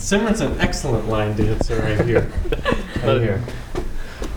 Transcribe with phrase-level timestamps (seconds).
[0.00, 2.32] Simran's an excellent line dancer right here.
[3.02, 3.42] Right here.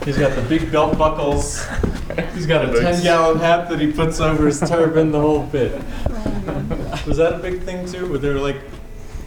[0.05, 1.65] He's got the big belt buckles.
[2.33, 5.73] He's got a 10 gallon hat that he puts over his turban, the whole bit.
[7.05, 8.07] Was that a big thing too?
[8.07, 8.61] Were there like,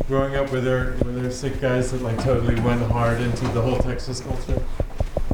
[0.08, 3.60] growing up, were there, were there Sikh guys that like totally went hard into the
[3.60, 4.62] whole Texas culture?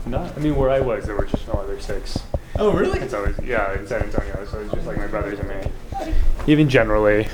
[0.05, 2.19] No, I mean where I was, there were just no other Sikhs.
[2.59, 2.99] Oh, really?
[2.99, 6.15] It's always yeah in San Antonio, so it's just like my brothers and me.
[6.49, 7.29] Even generally,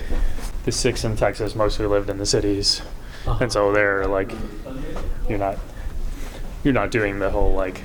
[0.66, 2.82] the Sikhs in Texas mostly lived in the cities,
[3.40, 4.32] and so they're like,
[5.28, 5.58] you're not,
[6.64, 7.82] you're not doing the whole like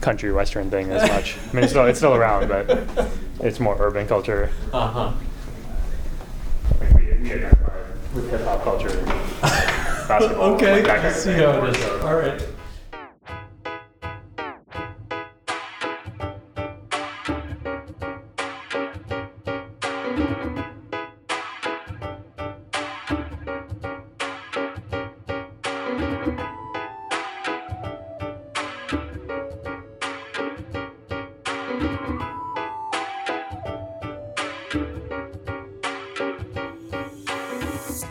[0.00, 1.36] country western thing as much.
[1.50, 2.88] I mean, it's still it's still around, but
[3.40, 4.50] it's more urban culture.
[4.72, 5.12] Uh huh.
[6.80, 7.72] We, we identify
[8.14, 8.88] with hip hop culture,
[9.42, 10.54] basketball.
[10.54, 12.02] Okay, I see how it is.
[12.02, 12.42] All right.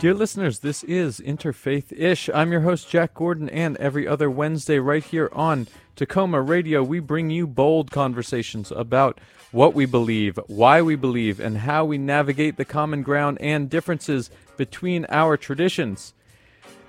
[0.00, 2.30] Dear listeners, this is Interfaith Ish.
[2.32, 7.00] I'm your host, Jack Gordon, and every other Wednesday, right here on Tacoma Radio, we
[7.00, 9.20] bring you bold conversations about
[9.52, 14.30] what we believe, why we believe, and how we navigate the common ground and differences
[14.56, 16.14] between our traditions.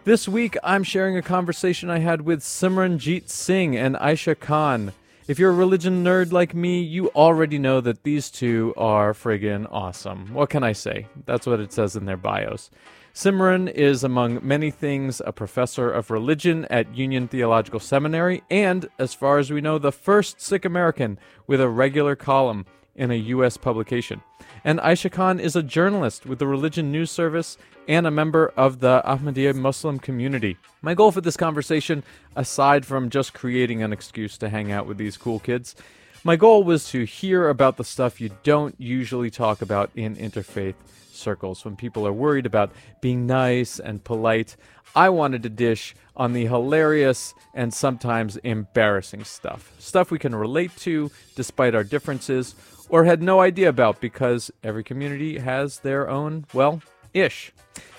[0.06, 4.94] This week, I'm sharing a conversation I had with Simranjeet Singh and Aysha Khan.
[5.28, 9.68] If you're a religion nerd like me, you already know that these two are friggin'
[9.70, 10.34] awesome.
[10.34, 11.08] What can I say?
[11.26, 12.72] That's what it says in their bios.
[13.14, 19.14] Simran is, among many things, a professor of religion at Union Theological Seminary and, as
[19.14, 23.58] far as we know, the first Sikh American with a regular column in a U.S.
[23.58, 24.22] publication.
[24.64, 28.80] And Aysha Khan is a journalist with the Religion News Service and a member of
[28.80, 30.58] the Ahmadiyya Muslim community.
[30.82, 32.04] My goal for this conversation,
[32.38, 35.76] aside from just creating an excuse to hang out with these cool kids,
[36.24, 40.76] my goal was to hear about the stuff you don't usually talk about in interfaith
[41.22, 44.58] circles when people are worried about being nice and polite.
[44.96, 49.72] I wanted to dish on the hilarious and sometimes embarrassing stuff.
[49.80, 52.56] Stuff we can relate to despite our differences
[52.90, 56.82] or had no idea about because every community has their own, well,
[57.14, 57.54] ish.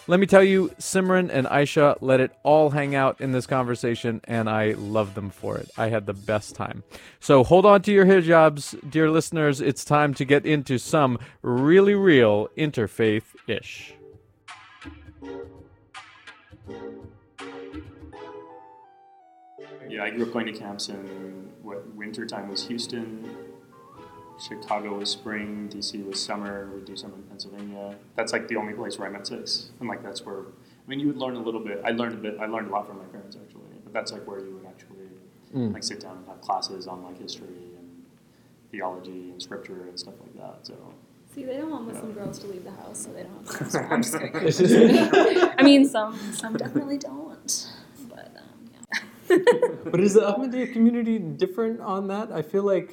[0.08, 4.20] Let me tell you, Simran and Aysha let it all hang out in this conversation,
[4.24, 5.70] and I love them for it.
[5.78, 6.82] I had the best time.
[7.20, 9.60] So hold on to your hijabs, dear listeners.
[9.60, 13.94] It's time to get into some really real interfaith ish.
[19.88, 23.24] Yeah, I grew up going to camps in what winter time was Houston,
[24.40, 26.70] Chicago was spring, DC was summer.
[26.74, 27.96] We do some in Pennsylvania.
[28.16, 30.98] That's like the only place where I met Sikhs, and like that's where I mean
[31.00, 31.80] you would learn a little bit.
[31.84, 32.36] I learned a bit.
[32.40, 34.88] I learned a lot from my parents actually, but that's like where you would actually
[35.54, 35.74] Mm.
[35.74, 37.46] like sit down and have classes on like history
[37.78, 38.04] and
[38.70, 40.66] theology and scripture and stuff like that.
[40.66, 40.74] So
[41.34, 43.78] See, they don't want Muslim girls to leave the house, so they don't have to.
[43.92, 44.16] I'm just
[44.58, 44.96] kidding.
[45.58, 47.68] I mean, some some definitely don't,
[48.08, 48.70] but um,
[49.28, 49.38] yeah.
[49.84, 52.32] But is the Ahmadiyya community different on that?
[52.32, 52.90] I feel like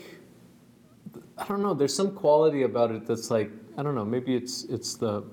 [1.40, 1.74] I don't know.
[1.74, 4.06] There's some quality about it that's like I don't know.
[4.06, 5.24] Maybe it's it's the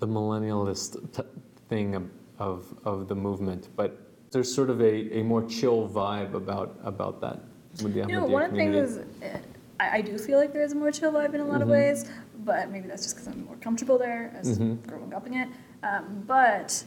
[0.00, 1.22] the millennialist t-
[1.68, 3.98] thing of, of of the movement, but
[4.30, 7.40] there's sort of a, a more chill vibe about about that
[7.82, 8.78] with the You know, one of community.
[8.80, 9.38] things is, uh,
[9.80, 11.68] I, I do feel like there is a more chill vibe in a lot of
[11.68, 11.72] Mhm.
[11.72, 12.04] ways,
[12.44, 14.86] but maybe that's just because I'm more comfortable there as Mhm.
[14.86, 15.48] growing up in it.
[15.82, 16.84] Um, but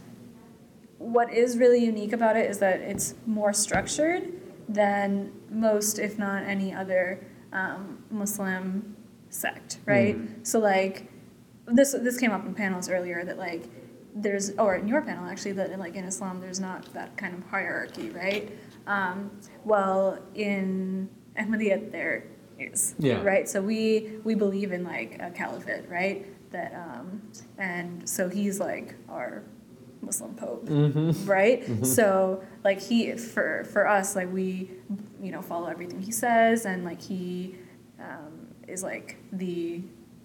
[0.97, 4.33] what is really unique about it is that it's more structured
[4.69, 7.19] than most, if not any other,
[7.53, 8.95] um, Muslim
[9.29, 10.17] sect, right?
[10.43, 11.11] So like
[11.67, 13.63] this this came up in panels earlier that like
[14.15, 17.43] there's or in your panel actually that like in Islam there's not that kind of
[17.49, 18.51] hierarchy, right?
[18.87, 19.31] Um,
[19.63, 21.09] well, in
[21.39, 22.25] Ahmadiyya there
[22.59, 23.21] is, Yeah.
[23.23, 23.47] right?
[23.47, 26.25] So we we believe in like a caliphate, right?
[26.51, 27.21] That um,
[27.57, 29.43] and so he's like our
[30.01, 31.27] Muslim pope, Mhm.
[31.27, 31.63] right?
[31.65, 31.85] Mhm.
[31.85, 34.71] So like he for for us like we
[35.21, 37.55] you know follow everything he says and like he
[37.99, 39.81] um, is like the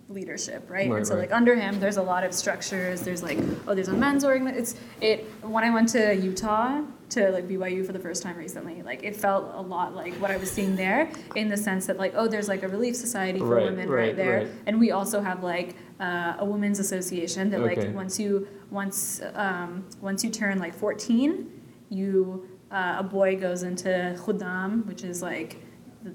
[0.08, 0.88] leadership, right?
[0.88, 1.22] Right, and so right.
[1.22, 3.00] like under him, there's a lot of structures.
[3.02, 4.60] There's like oh, there's a men's organization.
[4.62, 8.82] It's it when I went to Utah to like BYU for the first time recently,
[8.82, 11.98] like it felt a lot like what I was seeing there in the sense that
[11.98, 15.20] like oh, there's like a relief society for Right, women right, there, and we also
[15.20, 17.86] have like uh, a women's association that Okay.
[17.86, 21.50] like once you once um, once you turn like 14,
[21.90, 23.88] you uh, a boy goes into
[24.18, 25.56] Khuddam, which is like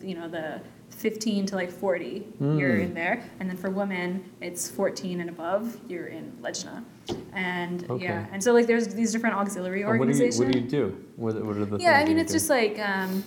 [0.01, 0.62] you know the
[0.92, 2.60] 15 to like 40, Hmm.
[2.60, 3.24] you're in there.
[3.39, 6.83] And then for women, it's 14 and above, you're in Lajna.
[7.33, 8.04] And Okay.
[8.04, 10.39] yeah, and so like there's these different auxiliary And what do you organizations.
[10.39, 11.06] What do you do?
[11.16, 12.38] What, what are the Yeah, I mean, it's do?
[12.38, 13.24] just like, um,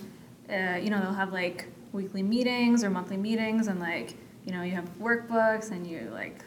[0.50, 4.62] uh, you know, they'll have like weekly meetings or monthly meetings, and like, you know,
[4.62, 6.44] you have workbooks, and you like,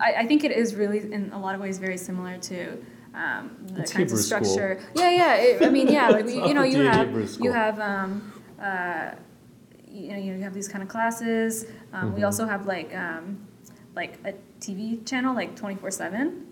[0.00, 2.78] I, I think it is really in a lot of ways very similar to
[3.14, 4.44] um, the It's kinds Hebrew of school.
[4.44, 4.80] structure.
[4.94, 5.34] Yeah, yeah.
[5.36, 7.08] It, I mean, yeah, like we, you know, you have
[7.40, 9.12] you have um, uh,
[9.90, 11.66] you know, you have these kind of classes.
[11.92, 12.24] Um, We Mhm.
[12.26, 13.38] also have like um,
[13.94, 16.46] like a TV channel, like twenty four seven.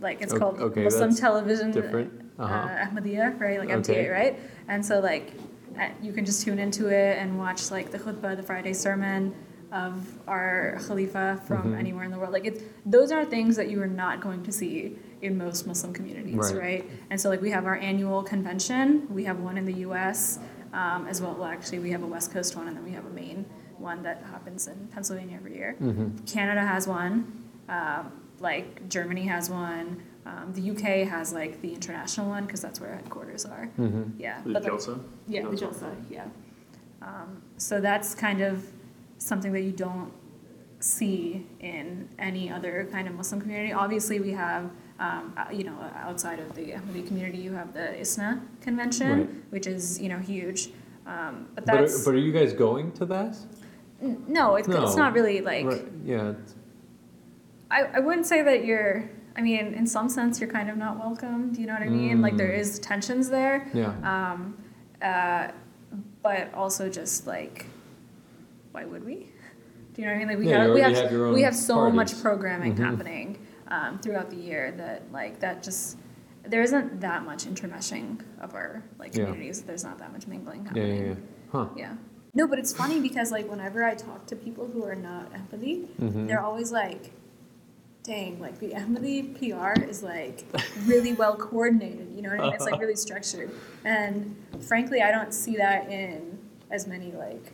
[0.00, 2.12] Like it's O- called okay, Muslim television different.
[2.38, 2.86] uh, Uh-huh.
[2.86, 3.58] Ahmadiyya, right?
[3.60, 4.08] Like Okay.
[4.08, 4.38] Right?
[4.68, 5.32] And so like
[5.78, 9.34] uh, you can just tune into it and watch like the khutbah, the Friday sermon
[9.74, 11.78] of our Khalifa from Mhm.
[11.78, 12.32] anywhere in the world.
[12.32, 15.92] Like it, those are things that you are not going to see in most Muslim
[15.92, 16.56] communities, Right.
[16.66, 16.90] right?
[17.10, 19.08] And so like we have our annual convention.
[19.10, 20.38] We have one in the U.S.
[20.72, 21.34] Um, as well.
[21.34, 23.44] Well, actually, we have a West Coast one, and then we have a main
[23.78, 25.76] one that happens in Pennsylvania every year.
[25.80, 26.24] Mhm.
[26.26, 27.32] Canada has one.
[27.68, 28.10] Um,
[28.40, 30.02] like Germany has one.
[30.26, 33.68] Um, the UK has like the international one because that's where our headquarters are.
[33.78, 34.12] Mhm.
[34.18, 35.00] Yeah, The but like- Jalsa?
[35.28, 35.84] yeah, the Jalsa.
[35.84, 36.24] Jalsa, yeah.
[37.02, 38.66] Um, so that's kind of
[39.24, 40.12] something that you don't
[40.80, 43.72] see in any other kind of Muslim community.
[43.72, 44.64] Obviously, we have,
[44.98, 49.30] um, uh, you know, outside of the Ahmadi community, you have the ISNA convention, Right.
[49.54, 50.70] which is, you know, huge.
[51.06, 53.36] Um, but But are, but are you guys going to that?
[54.02, 55.64] n- no, it's, it's not really like.
[55.66, 55.86] right.
[56.04, 56.34] Yeah.
[57.70, 59.08] I, I wouldn't say that you're.
[59.36, 61.50] I mean, in some sense, you're kind of not welcome.
[61.52, 62.20] Do you know what I mean?
[62.22, 62.82] Like there Mm.
[62.82, 63.68] tensions there.
[63.74, 63.92] Yeah.
[64.12, 64.56] Um,
[65.02, 65.48] uh,
[66.22, 67.66] but also just like,
[68.74, 69.30] why would we?
[69.94, 70.28] Do you know what I mean?
[70.28, 71.94] Like we Yeah, have we have, have we have so parties.
[71.96, 72.84] much programming Mhm.
[72.84, 73.38] happening
[73.68, 75.96] um, throughout the year that like that just
[76.42, 79.26] there isn't that much intermeshing of our like Yeah.
[79.26, 79.62] communities.
[79.62, 80.96] There's not that much mingling happening.
[80.96, 81.08] Yeah.
[81.10, 81.14] Yeah.
[81.52, 81.66] Huh.
[81.76, 81.94] Yeah.
[82.34, 85.86] No, but it's funny because like whenever I talk to people who are not Ahmadi,
[86.00, 86.26] Mhm.
[86.26, 87.12] they're always like,
[88.02, 90.44] "Dang, like the Ahmadi PR is like
[90.84, 92.54] really well coordinated." You know what I mean?
[92.54, 93.50] It's like really structured,
[93.84, 96.38] and frankly, I don't see that in
[96.72, 97.52] as many like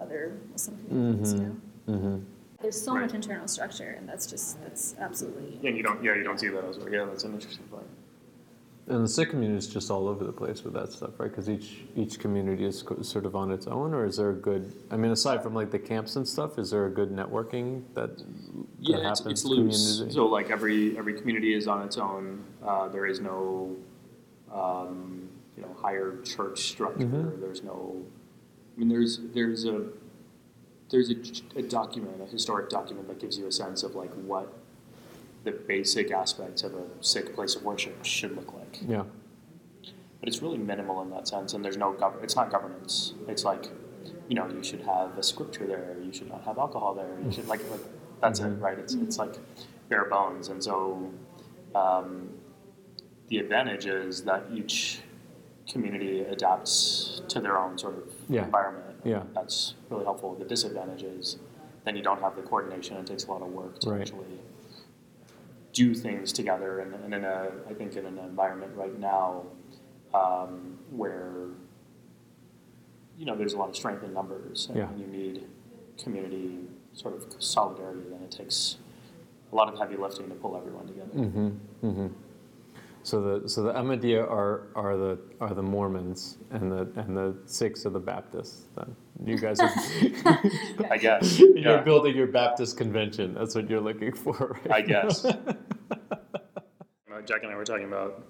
[0.00, 1.34] other Muslim communities.
[1.34, 1.56] You know,
[1.88, 2.18] Mm-hmm.
[2.62, 3.02] there's so Right.
[3.02, 5.58] much internal structure, and that's just that's absolutely.
[5.62, 6.02] Yeah, you don't.
[6.04, 6.90] Yeah, you don't see that elsewhere.
[6.92, 7.86] Yeah, that's an interesting point.
[8.86, 11.30] And the Sikh community is just all over the place with that stuff, right?
[11.30, 14.34] Because each each community is co- sort of on its own, or is there a
[14.34, 14.72] good?
[14.90, 18.18] I mean, aside from like the camps and stuff, is there a good networking that
[18.18, 18.26] that
[18.80, 19.86] Yeah, it's, happens it's loose.
[19.98, 20.14] community?
[20.14, 22.44] So like every every community is on its own.
[22.64, 23.76] Uh, there is no,
[24.52, 27.06] um, you know, higher church structure.
[27.06, 27.40] Mhm.
[27.40, 27.96] There's no.
[28.76, 29.86] I mean, there's there's a
[30.90, 31.16] there's a,
[31.58, 34.52] a document, a historic document that gives you a sense of like what
[35.44, 38.80] the basic aspects of a Sikh place of worship should look like.
[38.86, 39.04] yeah.
[40.20, 43.42] but it's really minimal in that sense and there's no gov- it's not governance it's
[43.42, 43.64] like
[44.28, 47.32] you know you should have a scripture there you should not have alcohol there you
[47.32, 47.80] should like, like
[48.20, 48.58] that's Mhm.
[48.58, 49.34] it right it's, it's like
[49.88, 51.10] bare bones and so
[51.74, 52.28] um,
[53.28, 55.00] the advantage is that each
[55.70, 58.44] community adapts to their own sort of Yeah.
[58.44, 59.22] environment Yeah.
[59.34, 61.38] that's really helpful the disadvantage is
[61.84, 64.00] then you don't have the coordination it takes a lot of work to Right.
[64.00, 64.40] actually
[65.72, 69.44] do things together and, and in a I think in an environment right now
[70.12, 71.30] um, where
[73.16, 74.88] you know there's a lot of strength in numbers and Yeah.
[74.96, 75.46] you need
[76.02, 78.76] community sort of solidarity then it takes
[79.52, 81.10] a lot of heavy lifting to pull everyone together.
[81.14, 81.48] Mm-hmm.
[81.86, 82.06] Mm-hmm.
[83.02, 87.34] So the so the Ahmadiyya are are the are the Mormons and the and the
[87.46, 88.66] Sikhs are the Baptists.
[88.76, 88.94] Then
[89.24, 89.70] you guys are
[90.90, 91.38] I guess.
[91.38, 91.80] you're Yeah.
[91.80, 93.32] building your Baptist convention.
[93.34, 94.58] That's what you're looking for.
[94.66, 94.74] Right?
[94.74, 95.22] I guess.
[97.26, 98.24] Jack and I were talking about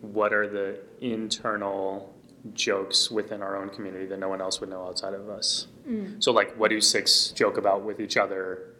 [0.00, 2.14] what are the internal
[2.54, 5.66] jokes within our own community that no one else would know outside of us.
[5.88, 6.22] Mm.
[6.22, 8.70] So, like, what do Sikhs joke about with each other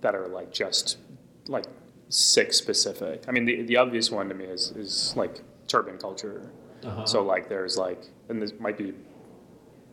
[0.00, 0.98] that are like just
[1.46, 1.64] like
[2.12, 3.24] Sikh specific?
[3.26, 6.52] I mean, the, the obvious one to me is, is like turban culture.
[6.84, 7.06] Uh-huh.
[7.06, 8.92] So, like, there's like, and this might be,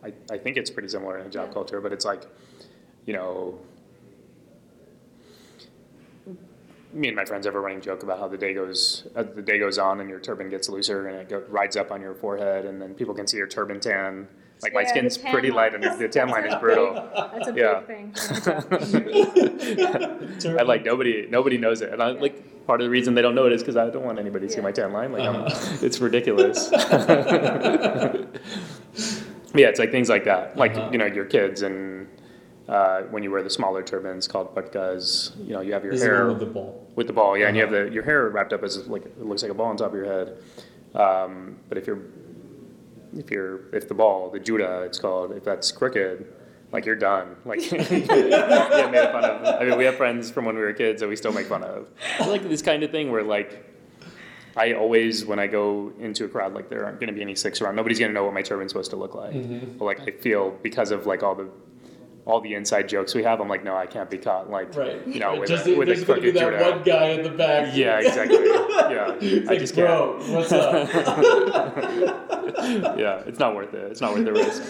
[0.04, 1.52] I, I think it's pretty similar in hijab Yeah.
[1.52, 2.24] culture, but it's like,
[3.06, 3.58] you know,
[6.92, 9.40] me and my friends have a running joke about how the day goes uh, the
[9.40, 12.14] day goes on and your turban gets looser and it go, rides up on your
[12.14, 14.28] forehead and then people can see your turban tan.
[14.62, 15.84] Like my Yeah, the skin's tan pretty light line.
[15.84, 16.94] and the tan line is brutal.
[17.34, 17.80] That's a Yeah.
[17.80, 19.10] big thing.
[20.58, 23.34] I like nobody nobody knows it and I like part of the reason they don't
[23.34, 25.12] know it is because I don't want anybody to see my tan line.
[25.12, 25.44] Like I'm,
[25.84, 26.70] it's ridiculous.
[29.54, 30.56] yeah, it's like things like that.
[30.56, 30.88] Like Uh-huh.
[30.92, 32.08] you know your kids and.
[32.68, 36.02] Uh, when you wear the smaller turbans called patkas, you know you have your This
[36.02, 36.86] is the hair one with the ball.
[36.94, 37.86] with the ball, yeah, and you have Uh-huh.
[37.86, 39.94] the your hair wrapped up as like it looks like a ball on top of
[39.96, 40.36] your head.
[40.94, 41.98] Um, but if you're
[43.16, 46.26] if you're if the ball, the judah, it's called, if that's crooked,
[46.72, 47.36] like you're done.
[47.44, 49.60] Like you get made fun of.
[49.60, 51.62] I mean, we have friends from when we were kids that we still make fun
[51.62, 51.88] of.
[52.18, 53.66] It's like this kind of thing where like.
[54.56, 57.36] I always, when I go into a crowd, like there aren't going to be any
[57.36, 57.76] Sikhs around.
[57.76, 59.32] Nobody's going to know what my turban's supposed to look like.
[59.32, 59.78] Mm-hmm.
[59.78, 61.48] But like I feel because of like all the,
[62.30, 64.48] all the inside jokes we have, I'm like, no, I can't be caught.
[64.48, 65.04] Like, Right.
[65.06, 66.70] you know, with Just, a, with a going to be that judah.
[66.70, 67.74] one guy in the back.
[67.76, 68.36] Yeah, exactly.
[68.38, 70.28] Yeah, It's I like, just can't.
[70.30, 70.88] what's up?
[72.98, 73.90] yeah, it's not worth it.
[73.90, 74.62] It's not worth the risk.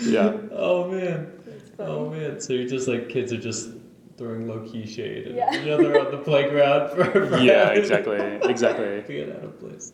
[0.00, 1.32] yeah, oh man.
[1.78, 2.40] Oh man.
[2.40, 3.70] So you're just like kids are just
[4.18, 5.62] throwing low key shade at Yeah.
[5.62, 9.00] each other on the playground for, for yeah, exactly, exactly.
[9.06, 9.92] Being out of place.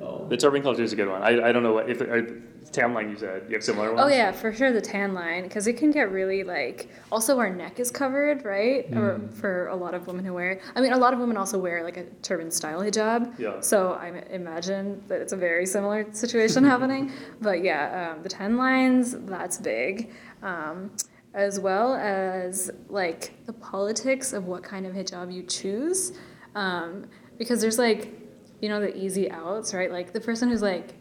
[0.00, 0.26] Oh.
[0.28, 1.22] The turban culture is a good one.
[1.22, 3.44] I, I don't know what if are, tan line you said.
[3.48, 4.00] You have similar ones.
[4.04, 6.88] Oh yeah, for sure the tan line because it can get really like.
[7.10, 8.86] Also, our neck is covered, right?
[8.94, 10.62] Or for a lot of women who wear it.
[10.76, 13.38] I mean, a lot of women also wear like a turban style hijab.
[13.38, 13.60] Yeah.
[13.60, 17.10] So I imagine that it's a very similar situation happening.
[17.40, 20.12] But yeah, um, the tan lines that's big.
[20.42, 20.90] Um,
[21.38, 26.12] as well as like the politics of what kind of hijab you choose,
[26.54, 27.06] um,
[27.38, 28.12] because there's like,
[28.60, 29.90] you know, the easy outs, right?
[29.98, 30.94] Like the person who's like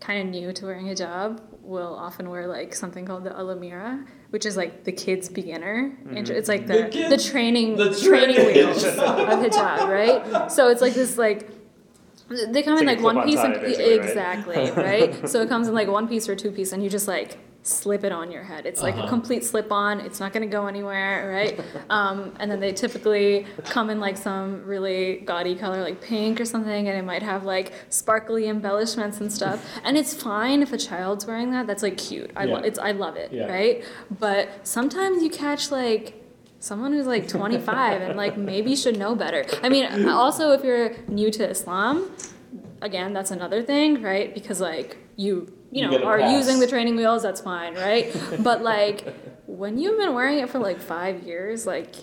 [0.00, 4.46] kind of new to wearing hijab will often wear like something called the alamira, which
[4.46, 5.76] is like the kids beginner.
[6.14, 8.66] intro It's like the The the, training the training training.
[8.66, 8.94] wheels of
[9.44, 10.50] hijab, right?
[10.50, 11.50] So it's like this like.
[12.28, 14.04] They come It's in like like one piece and basically, right?
[14.04, 15.28] exactly right.
[15.28, 18.04] So it comes in like one piece or two piece, and you just like slip
[18.04, 18.64] it on your head.
[18.64, 19.06] It's like Uh-huh.
[19.06, 20.00] a complete slip on.
[20.00, 21.60] It's not gonna go anywhere, right?
[21.90, 26.44] Um, and then they typically come in like some really gaudy color, like pink or
[26.44, 29.64] something, and it might have like sparkly embellishments and stuff.
[29.84, 31.66] And it's fine if a child's wearing that.
[31.66, 32.30] That's like cute.
[32.36, 33.46] I lo- it's I love it, Yeah.
[33.52, 33.84] right?
[34.18, 36.22] But sometimes you catch like
[36.60, 39.44] someone who's like 25 and like maybe should know better.
[39.62, 42.10] I mean, also if you're new to Islam,
[42.82, 44.32] again, that's another thing, right?
[44.34, 46.32] Because like you, you You know, are pass.
[46.32, 48.14] using the training wheels, that's fine, right?
[48.40, 49.06] but like
[49.46, 51.94] when you've been wearing it for like five years, like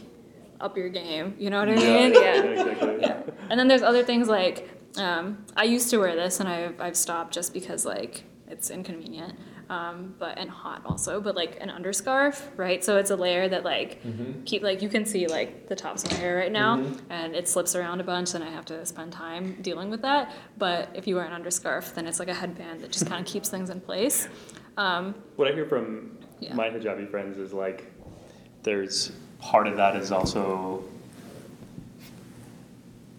[0.60, 1.36] up your game.
[1.38, 2.14] You know what I mean?
[2.14, 2.98] Yeah, exactly.
[3.02, 3.22] yeah.
[3.50, 6.96] And then there's other things like um, I used to wear this and I've, I've
[6.98, 9.38] stopped just because like it's inconvenient.
[9.74, 12.84] Um, but and hot also, but like an underscarf, right?
[12.84, 14.02] So it's a layer that like
[14.46, 16.72] keep like you can see like the tops of my hair right now,
[17.10, 20.32] and it slips around a bunch, and I have to spend time dealing with that.
[20.58, 23.26] But if you wear an underscarf, then it's like a headband that just kind of
[23.34, 24.28] keeps things in place.
[24.78, 26.54] Um, What I hear from Yeah.
[26.56, 27.80] my hijabi friends is like,
[28.64, 30.84] there's part of that is also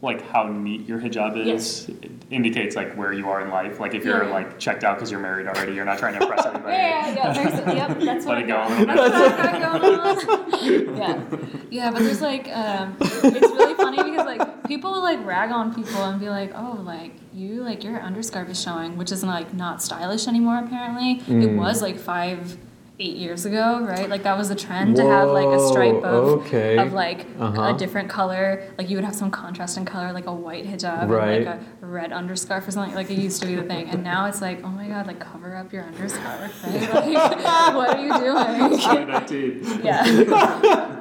[0.05, 1.89] like how neat your hijab is.
[1.89, 3.81] It indicates like where you are in life.
[3.81, 4.31] Like if you're Yeah.
[4.31, 6.73] like checked out because you're married already, you're not trying to impress anybody.
[6.75, 8.87] Yeah, yeah, there's, yep, that's what Let it I go got.
[8.87, 10.97] That's what I going on.
[10.97, 11.39] yeah,
[11.71, 15.75] yeah, but there's like, um, it's really funny because like people will like rag on
[15.75, 19.53] people and be like, oh, like you like your underscarf is showing, which is like
[19.55, 20.59] not stylish anymore.
[20.65, 21.57] Apparently, it Mm.
[21.57, 22.57] was like five.
[23.01, 24.09] Eight years ago, right?
[24.09, 26.79] Like that was the trend to have like a stripe of okay.
[26.79, 27.75] of like Uh-huh.
[27.75, 28.63] a different color.
[28.79, 31.39] Like you would have some contrast in color, like a white hijab Right.
[31.39, 32.95] and like a red underscarf or something.
[32.95, 35.19] Like it used to be the thing, and now it's like, oh my god, like
[35.19, 36.95] cover up your underscarf, right?
[36.95, 38.79] Like, what are you doing?
[38.81, 39.81] 2019.
[39.85, 41.01] yeah.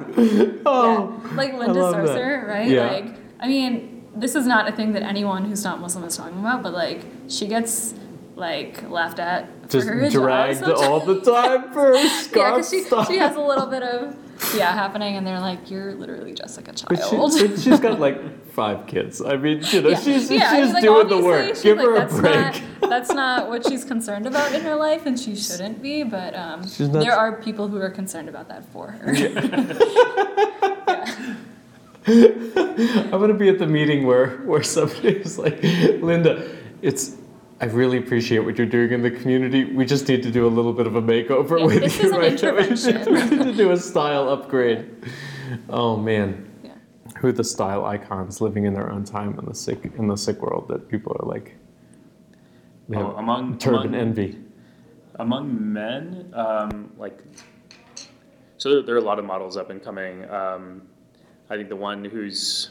[0.66, 1.36] Oh, yeah.
[1.36, 2.16] Like I Linda love that.
[2.16, 2.68] Sarsour, right?
[2.68, 2.90] Yeah.
[2.90, 6.38] Like, I mean, this is not a thing that anyone who's not Muslim is talking
[6.38, 7.94] about, but like, she gets
[8.36, 13.06] like laughed at just dragged all the time for Yeah, because she, stuff.
[13.08, 14.16] she has a little bit of
[14.56, 17.78] yeah happening, and they're like, "You're literally just like a But, she, child." but she's
[17.78, 19.22] got like five kids.
[19.22, 20.00] I mean, you know, yeah.
[20.00, 21.60] she's yeah, she's like, doing the work.
[21.62, 22.34] Give like, her a that's break.
[22.34, 26.02] Not, that's not what she's concerned about in her life, and she shouldn't be.
[26.02, 29.08] But um, not- there are people who are concerned about that for her.
[32.06, 36.48] I'm gonna be at the meeting where where somebody's like, Linda,
[36.82, 37.16] it's.
[37.60, 39.64] I really appreciate what you're doing in the community.
[39.64, 42.06] We just need to do a little bit of a makeover Yeah, with this you
[42.06, 42.54] is right now.
[42.56, 43.14] We need to- intervention.
[43.14, 44.90] we need to do a style upgrade.
[45.68, 46.72] Oh man, yeah.
[47.18, 50.16] who are the style icons living in their own time in the Sikh in the
[50.16, 51.54] Sikh world that people are like.
[52.88, 54.38] We have Oh, among turban among, envy.
[55.14, 57.22] among men, um, like,
[58.58, 60.28] so there, there are a lot of models up and coming.
[60.28, 60.82] Um,
[61.48, 62.70] I think the one who's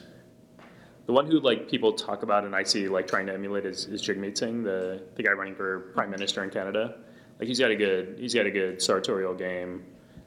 [1.06, 3.86] the one who like people talk about and I see like trying to emulate is,
[3.88, 6.96] is Jagmeet Singh, the, the guy running for prime minister in Canada.
[7.40, 9.84] Like he's got a good he's got a good sartorial game.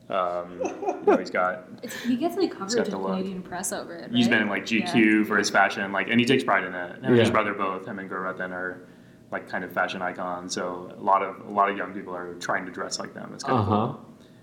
[0.08, 3.10] Um, you know, he's got It's, he gets like got coverage the in look.
[3.12, 4.10] Canadian press over it.
[4.12, 4.86] He's been in like Yeah.
[4.86, 6.96] GQ for his fashion, like, and he takes pride in it.
[6.96, 8.86] Him and his brother both, him and Gurratan are
[9.32, 10.54] like kind of fashion icons.
[10.54, 13.32] So a lot of a lot of young people are trying to dress like them.
[13.34, 13.72] It's kind Uh of huh.
[13.94, 14.00] cool.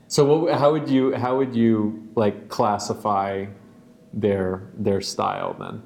[0.08, 3.46] So what, how would you how would you like classify
[4.14, 5.82] their their style then?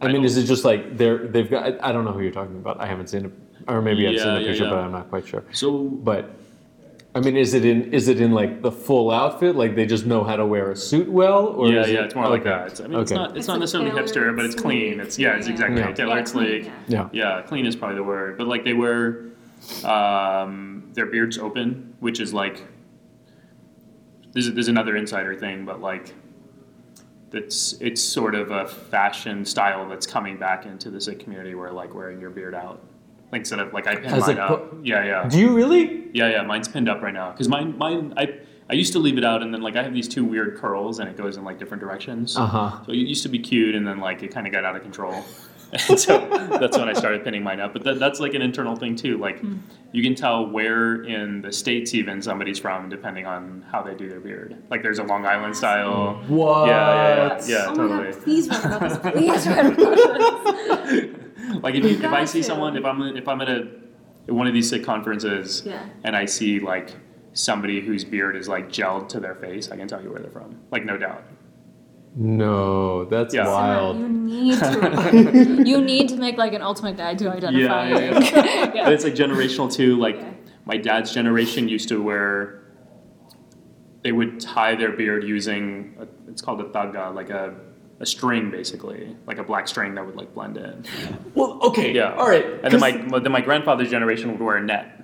[0.00, 1.64] I, I mean, is it just like they're they've got?
[1.82, 2.80] I, I don't know who you're talking about.
[2.80, 3.32] I haven't seen it,
[3.68, 4.70] or maybe I've seen Yeah, the yeah, picture, yeah.
[4.70, 5.44] but I'm not quite sure.
[5.52, 6.30] So But
[7.14, 9.56] I mean, is it in is it in like the full outfit?
[9.56, 12.04] Like they just know how to wear a suit well, or yeah, is yeah, it-
[12.06, 12.50] it's more like okay.
[12.50, 12.66] that.
[12.72, 14.94] It's, I mean, it's not it's, It's not necessarily tailored, hipster, but it's clean.
[14.96, 15.06] sleek.
[15.06, 15.86] It's yeah, it's exactly Yeah.
[15.86, 15.96] right.
[15.96, 17.08] tailored, Yeah, clean, yeah.
[17.12, 17.36] Yeah.
[17.38, 18.36] Yeah, clean is probably the word.
[18.36, 19.24] But like they wear
[19.84, 22.62] um, their beards open, which is like
[24.32, 26.14] there's there's another insider thing, but like
[27.30, 31.72] that's it's sort of a fashion style that's coming back into the Sikh community where
[31.72, 32.82] like wearing your beard out.
[33.32, 34.48] Like instead of like I pin As mine up.
[34.48, 35.28] po- yeah, yeah.
[35.28, 36.08] Do you really?
[36.12, 38.38] Yeah, yeah, mine's pinned up right now because mine, mine, I,
[38.70, 41.00] I used to leave it out, and then like I have these two weird curls,
[41.00, 42.36] and it goes in like different directions.
[42.36, 42.84] Uh huh.
[42.86, 44.82] So it used to be cute, and then like it kind of got out of
[44.82, 45.24] control.
[45.72, 46.26] And so
[46.60, 47.72] that's when I started pinning mine up.
[47.72, 49.18] But that, that's like an internal thing too.
[49.18, 49.58] Like hmm.
[49.92, 54.08] you can tell where in the states even somebody's from depending on how they do
[54.08, 54.56] their beard.
[54.70, 56.22] Like there's a Long Island style.
[56.28, 56.68] What?
[56.68, 58.04] Yeah, yeah, yeah, yeah, oh totally.
[58.04, 59.12] my god, please write about this.
[59.12, 61.62] Please write about this.
[61.62, 62.44] like if, you, if I see to.
[62.44, 63.68] someone, if I'm if I'm at a
[64.28, 65.86] one of these Sikh conferences, Yeah.
[66.04, 66.94] and I see like
[67.32, 70.30] somebody whose beard is like gelled to their face, I can tell you where they're
[70.30, 70.58] from.
[70.70, 71.22] Like no doubt.
[72.18, 73.46] No, that's Yeah.
[73.46, 73.98] wild.
[73.98, 75.62] You need to.
[75.66, 77.88] you need to make like an ultimate guide to identify.
[77.90, 78.34] Yeah, yeah, like-
[78.86, 79.96] And it's like generational too.
[79.98, 80.30] Like Yeah.
[80.64, 82.62] my dad's generation used to wear.
[84.02, 87.54] They would tie their beard using a, it's called a tagga, like a
[87.98, 90.84] a string basically, like a black string that would like blend in.
[91.34, 91.92] Well, okay.
[91.92, 92.14] Yeah.
[92.14, 92.44] All right.
[92.44, 94.95] And then 'cause my then my grandfather's generation would wear a net,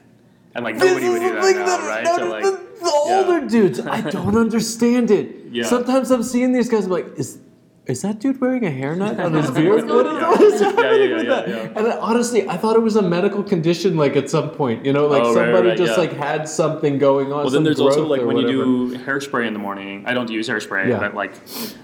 [0.54, 2.06] and like this nobody would do that like now, the, right?
[2.06, 3.24] So like the, the yeah.
[3.24, 5.36] older dudes, I don't understand it.
[5.50, 5.64] Yeah.
[5.64, 7.38] Sometimes I'm seeing these guys, I'm like, is
[7.84, 9.86] is that dude wearing a hairnet on his beard?
[9.88, 11.48] What is, what is Yeah, yeah, happening yeah, with that?
[11.48, 11.72] yeah.
[11.76, 14.92] And I, honestly, I thought it was a medical condition, like at some point, you
[14.92, 16.04] know, like Oh, somebody right, just yeah.
[16.04, 17.42] like had something going on.
[17.42, 18.52] Well, then there's also like when whatever.
[18.52, 20.04] you do hairspray in the morning.
[20.06, 21.00] I don't use hairspray, Yeah.
[21.00, 21.32] but like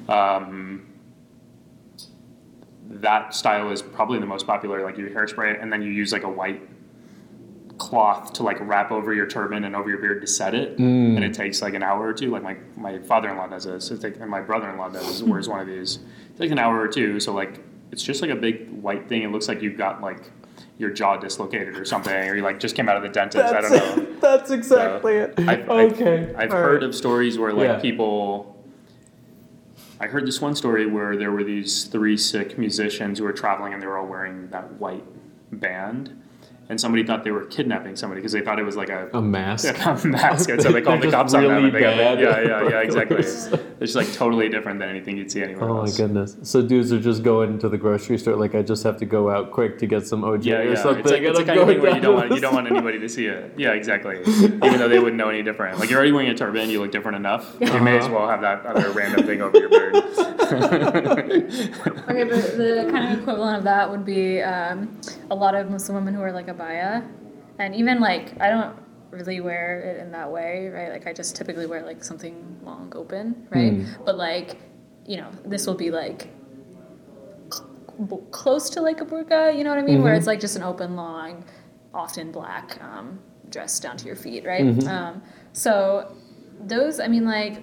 [0.09, 0.87] um,
[2.91, 4.85] that style is probably the most popular.
[4.85, 6.63] Like you hairspray and then you use like a white
[7.79, 11.17] cloth to like wrap over your turban and over your beard to set it, Mm.
[11.17, 12.31] and it takes like an hour or two.
[12.31, 15.97] Like my, my father-in-law does this, and my brother-in-law does wears one of these.
[16.35, 17.21] It takes an hour or two.
[17.21, 17.61] So like
[17.93, 19.23] it's just like a big white thing.
[19.23, 20.31] It looks like you've got like
[20.77, 23.45] your jaw dislocated or something, or you like just came out of the dentist.
[23.45, 24.03] I That's, don't know.
[24.03, 24.21] it.
[24.21, 25.35] That's exactly it.
[25.39, 26.31] I've, okay.
[26.35, 26.83] I've, I've heard right.
[26.83, 27.79] of stories where like Yeah.
[27.81, 28.57] people.
[30.01, 33.73] I heard this one story where there were these three Sikh musicians who were traveling
[33.73, 35.03] and they were all wearing that white
[35.51, 36.21] band,
[36.71, 39.23] and somebody thought they were kidnapping somebody because they thought it was like a a
[39.23, 39.65] mask.
[39.87, 41.53] a mask, and so they called the cops just on them.
[41.65, 43.17] really And they got bad yeah, yeah, yeah, exactly.
[43.17, 43.49] burglars.
[43.81, 45.91] It's like totally different than anything you'd see anywhere else.
[45.91, 46.37] Oh my goodness!
[46.43, 48.37] So dudes are just going to the grocery store.
[48.37, 50.75] Like I just have to go out quick to get some OJ Yeah, or yeah.
[50.75, 51.01] something.
[51.01, 52.71] It's like, it's and the kind of thing where you don't want you don't want
[52.71, 53.55] anybody to see it.
[53.57, 54.21] Yeah, exactly.
[54.21, 55.79] Even though they wouldn't know any different.
[55.79, 57.57] Like you're already wearing a turban, you look different enough.
[57.61, 58.15] You may as Uh-huh.
[58.15, 59.95] well have that other random thing over your beard.
[61.09, 64.99] Okay, but the kind of equivalent of that would be um,
[65.31, 67.07] a lot of Muslim women who are like abaya,
[67.59, 68.77] and even like I don't
[69.11, 70.91] really wear it in that way, right?
[70.91, 73.73] Like I just typically wear like something long open, right?
[73.73, 74.05] Hmm.
[74.05, 74.57] But like,
[75.07, 76.29] you know, this will be like
[77.51, 80.03] cl- close to like a burqa, you know what I mean?
[80.03, 80.19] Where Mm-hmm.
[80.19, 81.45] it's like just an open, long,
[81.95, 83.19] often black um,
[83.49, 84.65] dress down to your feet, right?
[84.65, 84.89] Mm-hmm.
[84.89, 86.15] Um, so
[86.61, 87.63] those, I mean, like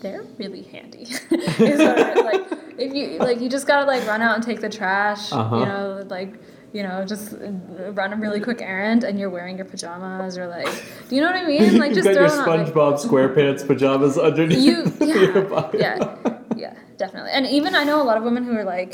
[0.00, 1.02] they're really handy.
[1.30, 2.44] Is what I- like
[2.78, 5.32] if you like, you just gotta like run out and take the trash.
[5.32, 5.56] Uh-huh.
[5.58, 6.34] You know, like
[6.76, 10.46] you know, just uh, run a really quick errand, and you're wearing your pajamas or
[10.56, 10.72] like,
[11.08, 11.78] do you know what I mean?
[11.82, 15.96] Like just got your on, like, SpongeBob SquarePants pajamas underneath you yeah yeah
[16.56, 18.92] yeah definitely and even i know a lot of women who are like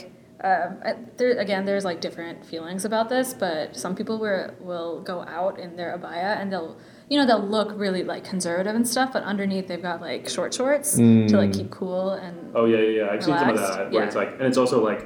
[0.51, 5.01] um, I- there again there's like different feelings about this but some people were, will
[5.03, 6.77] go out in their abaya and they'll
[7.09, 10.53] you know they'll look really like conservative and stuff but underneath they've got like short
[10.59, 11.33] shorts to Mm.
[11.43, 13.11] like keep cool and Oh yeah, yeah, yeah.
[13.13, 14.07] I've seen some of that where yeah.
[14.09, 15.01] it's like, and it's also like,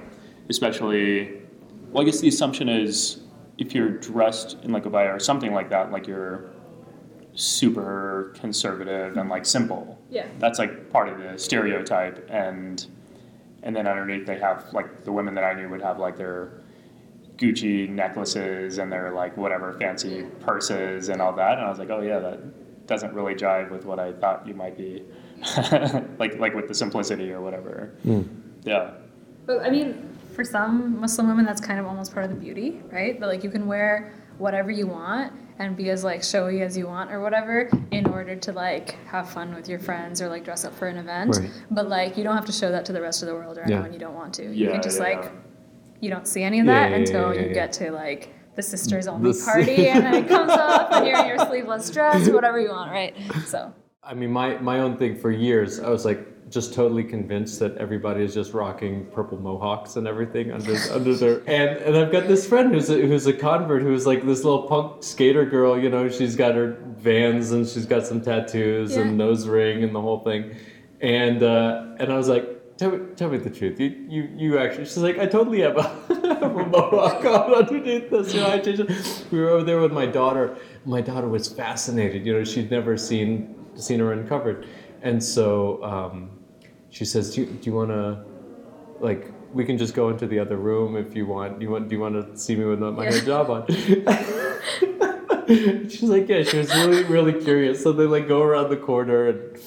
[0.50, 1.42] especially.
[1.90, 3.20] Well, I guess the assumption is
[3.59, 6.51] if you're dressed in like a baya or something like that, like you're
[7.35, 9.99] super conservative and like simple.
[10.11, 12.85] yeah That's like part of the stereotype, and
[13.62, 16.61] and then underneath they have like the women that I knew would have like their
[17.37, 21.90] Gucci necklaces and their like whatever fancy purses and all that, and I was like,
[21.90, 25.03] oh yeah, that doesn't really jive with what I thought you might be,
[26.18, 27.92] like like with the simplicity or whatever.
[28.03, 28.22] Hmm.
[28.64, 28.92] Yeah.
[29.44, 32.81] But I mean, for some Muslim women, that's kind of almost part of the beauty,
[32.92, 33.18] right?
[33.18, 36.87] But like you can wear whatever you want and be as like showy as you
[36.87, 40.64] want or whatever in order to like have fun with your friends or like dress
[40.66, 41.35] up for an event.
[41.37, 41.51] Right.
[41.70, 43.62] But like you don't have to show that to the rest of the world or
[43.66, 43.77] Yeah.
[43.77, 44.42] anyone you don't want to.
[44.44, 45.33] You Yeah, can just yeah, like
[46.01, 47.55] you don't see any of that yeah, yeah, until yeah, you yeah.
[47.55, 51.07] get to like the sisters only The s- party and then it comes up and
[51.07, 53.14] you're in your sleeveless dress, or whatever you want, right?
[53.46, 53.72] So
[54.03, 57.76] I mean, my, my own thing for years, I was like, just totally convinced that
[57.78, 62.28] everybody is just rocking purple mohawks and everything under under their and and I've got
[62.28, 65.78] this friend who's a, who's a convert who's like this little punk skater girl.
[65.78, 69.02] You know, she's got her Vans and she's got some tattoos Yeah.
[69.02, 70.54] and nose ring and the whole thing.
[71.00, 72.52] And uh, and I was like.
[72.78, 73.80] Tell me, tell me the truth.
[73.80, 74.85] You, you, you actually.
[74.85, 78.35] She's like, I totally have a, have a mohawk on underneath this.
[78.35, 79.24] You know, I changed it.
[79.32, 80.59] We were over there with my daughter.
[80.85, 82.26] My daughter was fascinated.
[82.26, 84.66] You know, she'd never seen seen her uncovered,
[85.02, 86.30] and so um,
[86.90, 88.24] she says, "Do you, do you want to,
[89.00, 91.61] like, we can just go into the other room if you want.
[91.62, 91.88] You want?
[91.88, 93.11] Do you want to see me with my Yeah.
[93.11, 93.66] hijab on?"
[95.88, 97.82] She's like, "Yeah." She was really, really curious.
[97.82, 99.61] So they like go around the corner, and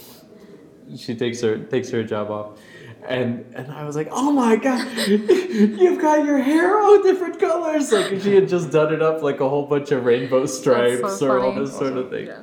[0.99, 2.59] she takes her takes her hijab off.
[3.07, 7.91] And and I was like, oh my god, you've got your hair all different colors.
[7.93, 11.27] Like she had just done it up like a whole bunch of rainbow stripes so
[11.27, 12.27] or all this sort of thing.
[12.27, 12.41] Yeah.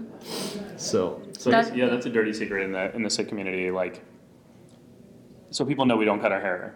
[0.79, 3.71] So So That- yeah, that's a dirty secret in the in the Sikh community.
[3.71, 4.03] Like,
[5.51, 6.75] so people know we don't cut our hair,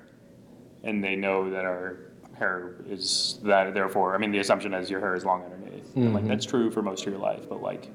[0.85, 3.75] and they know that our hair is that.
[3.75, 5.97] Therefore, I mean, the assumption is your hair is long underneath.
[5.97, 6.29] And, like Mhm.
[6.29, 7.89] that's true for most of your life, but like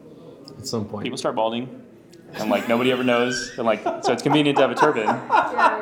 [0.59, 1.81] at some point, people start balding,
[2.33, 3.53] and like nobody ever knows.
[3.57, 5.07] And like, so it's convenient to have a turban.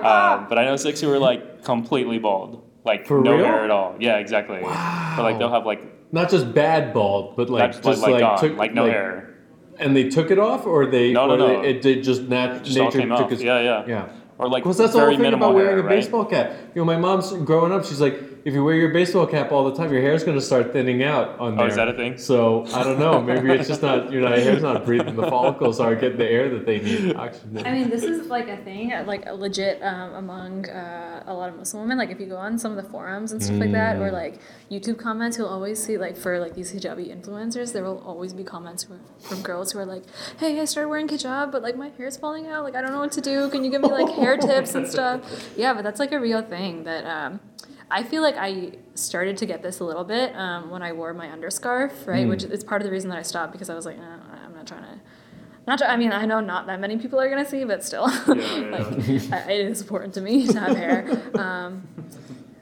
[0.04, 3.46] Um, but I know Sikhs who are like completely bald, like For no real?
[3.46, 3.96] hair at all.
[4.00, 4.60] Yeah, exactly.
[4.62, 8.20] But like they'll have like not just bad bald, but like not just like, like,
[8.20, 9.33] gone, took like no hair.
[9.84, 11.62] And they took it off, or they No, no, or no.
[11.62, 13.32] They, it did just nat- Just nature took off.
[13.32, 13.84] its Yeah, yeah.
[13.88, 14.10] yeah.
[14.40, 15.96] Or like Because that's the whole thing about wearing hair, a right?
[15.98, 16.52] baseball cap.
[16.74, 17.86] You know, my mom's growing up.
[17.86, 20.44] She's like, if you wear your baseball cap all the time, your hair's going to
[20.44, 21.68] start thinning out on Oh, there.
[21.68, 22.18] is that a thing?
[22.18, 23.22] So I don't know.
[23.22, 24.12] Maybe it's just not.
[24.12, 25.16] Your know, hair's not breathing.
[25.16, 27.16] The follicles aren't getting the air that they need.
[27.16, 27.66] Oxygen.
[27.66, 31.34] I mean, this is like a thing, uh, like a legit um, among uh, a
[31.34, 31.98] lot of Muslim women.
[31.98, 34.40] Like if you go on some of the forums and stuff like that, or like
[34.70, 38.44] YouTube comments, you'll always see like for like these hijabi influencers, there will always be
[38.44, 40.04] comments who from girls who are like,
[40.40, 42.66] "Hey, I started wearing hijab, but like my hair's falling out.
[42.66, 43.50] Like I don't know what to do.
[43.52, 45.22] Can you give me like hair tips and stuff?"
[45.58, 47.06] Yeah, but that's like a real thing that.
[47.06, 47.40] Um,
[47.92, 51.14] I feel like I started to get this a little bit um, when I wore
[51.14, 52.28] my underscarf, right?
[52.28, 54.02] Which is part of the reason that I stopped because I was like, eh,
[54.46, 55.00] I'm not trying to
[55.68, 58.04] not to, I mean, I know not that many people are gonna see, but still,
[58.28, 58.40] like
[59.32, 61.22] I- it is important to me to have hair.
[61.36, 61.88] Um,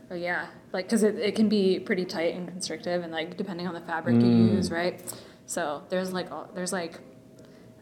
[0.09, 3.67] but yeah, like because it, it can be pretty tight and constrictive, and like depending
[3.67, 5.01] on the fabric you use, right?
[5.45, 6.99] So there's like all, there's like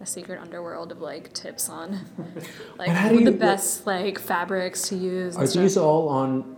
[0.02, 2.00] a secret underworld of like tips on
[2.78, 5.36] like how do what the you- best like fabrics to use.
[5.36, 5.62] Are stuff.
[5.62, 6.58] these all on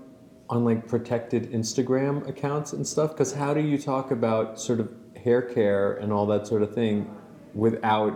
[0.49, 3.11] on like protected Instagram accounts and stuff?
[3.11, 6.73] Because how do you talk about sort of hair care and all that sort of
[6.73, 7.09] thing
[7.53, 8.13] without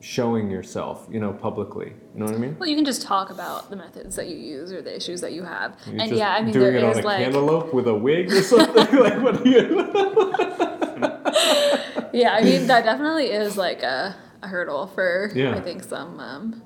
[0.00, 1.92] showing yourself, you know, publicly?
[2.14, 2.56] You know what I mean?
[2.58, 5.32] Well, you can just talk about the methods that you use or the issues that
[5.32, 7.74] you have, You're and yeah, I mean doing there it on is a like cantaloupe
[7.74, 8.74] with a wig or something.
[9.00, 9.78] like what do you?
[12.12, 15.54] yeah, I mean that definitely is like a, a hurdle for Yeah.
[15.54, 16.62] I think some um,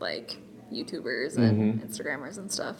[0.00, 0.36] like
[0.72, 1.86] YouTubers and Mm-hmm.
[1.86, 2.76] Instagrammers and stuff.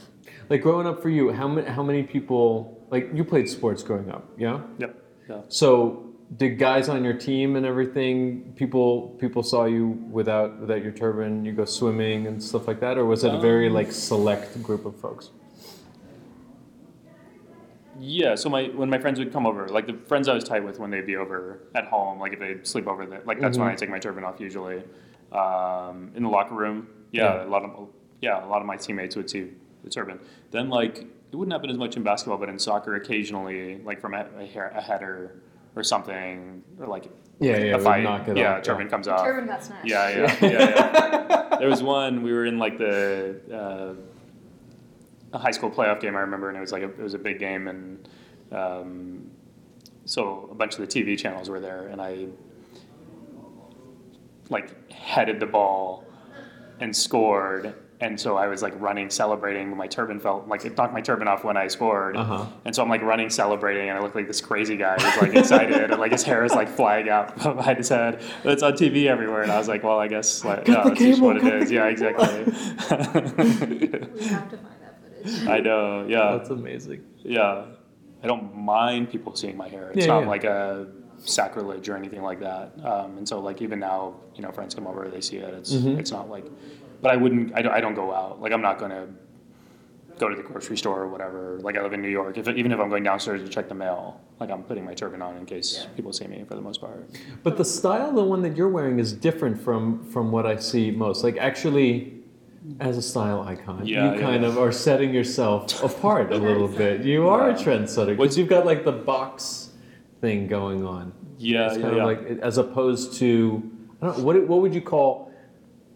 [0.51, 4.11] like growing up for you, how many how many people like you played sports growing
[4.11, 4.25] up?
[4.37, 4.61] Yeah.
[4.79, 5.05] Yep.
[5.29, 5.41] Yeah.
[5.49, 6.05] So
[6.37, 11.45] did guys on your team and everything people people saw you without without your turban?
[11.45, 14.85] You go swimming and stuff like that, or was it a very like select group
[14.85, 15.31] of folks?
[17.99, 20.63] Yeah, so my when my friends would come over, like the friends I was tight
[20.65, 23.59] with when they'd be over at home, like if they'd sleep over, there, like that's
[23.59, 24.83] when I take my turban off usually.
[25.33, 27.45] Um, in the locker room, yeah, Yeah.
[27.45, 27.89] a lot of
[28.21, 29.49] yeah, a lot of my teammates would see
[29.85, 30.19] the turban.
[30.51, 30.99] Then like
[31.31, 34.47] it wouldn't happen as much in basketball, but in soccer, occasionally, like from a, a,
[34.47, 35.43] hair, a header
[35.77, 38.91] or something, or like Yeah, yeah, a we'd fight, knock it yeah, off, turban yeah.
[38.91, 39.25] comes off.
[39.25, 39.87] Turban got snatched.
[39.87, 40.49] Yeah, yeah, yeah.
[40.51, 41.57] yeah.
[41.59, 43.95] there was one we were in like the uh,
[45.33, 46.17] a high school playoff game.
[46.17, 48.09] I remember, and it was like a, it was a big game, and
[48.53, 49.31] um,
[50.05, 52.27] so a bunch of the TV channels were there, and I
[54.49, 56.05] like headed the ball
[56.81, 57.75] and scored.
[58.01, 59.77] And so I was like running, celebrating.
[59.77, 62.17] My turban felt like it knocked my turban off when I scored.
[62.17, 62.47] Uh-huh.
[62.65, 65.35] And so I'm like running, celebrating, and I look like this crazy guy who's like
[65.35, 68.23] excited, and like his hair is like flying out behind his head.
[68.45, 70.83] But it's on TV everywhere, and I was like, well, I guess like, Cut yeah,
[70.85, 71.69] the that's just cable, what it cut is.
[71.71, 72.45] the Yeah, exactly.
[75.25, 75.49] We have to find that footage.
[75.49, 76.07] I know.
[76.09, 77.05] Yeah, That's amazing.
[77.23, 77.65] yeah.
[78.23, 79.91] I don't mind people seeing my hair.
[79.95, 80.29] It's Yeah, not yeah.
[80.29, 82.73] like a sacrilege or anything like that.
[82.85, 85.55] Um, and so like even now, you know, friends come over, they see it.
[85.55, 85.99] It's Mm-hmm.
[86.01, 86.45] it's not like,
[87.01, 87.53] but I wouldn't.
[87.57, 88.41] I don't, I don't go out.
[88.41, 89.07] Like I'm not gonna
[90.19, 91.61] go to the grocery store or whatever.
[91.63, 92.39] Like I live in New York.
[92.39, 95.23] If even if I'm going downstairs to check the mail, like I'm putting my turban
[95.23, 97.09] on in case people see me for the most part.
[97.45, 100.91] But the style, the one that you're wearing, is different from from what I see
[100.91, 101.23] most.
[101.23, 102.18] Like actually,
[102.81, 104.27] as a style icon, Yeah, you yeah.
[104.27, 107.03] kind of are setting yourself apart a little bit.
[107.03, 109.71] You are a trendsetter because you've got like the box
[110.21, 111.13] thing going on.
[111.39, 112.03] Yeah, It's yeah, kind yeah.
[112.03, 113.63] of like as opposed to
[114.03, 115.33] I don't know, what what would you call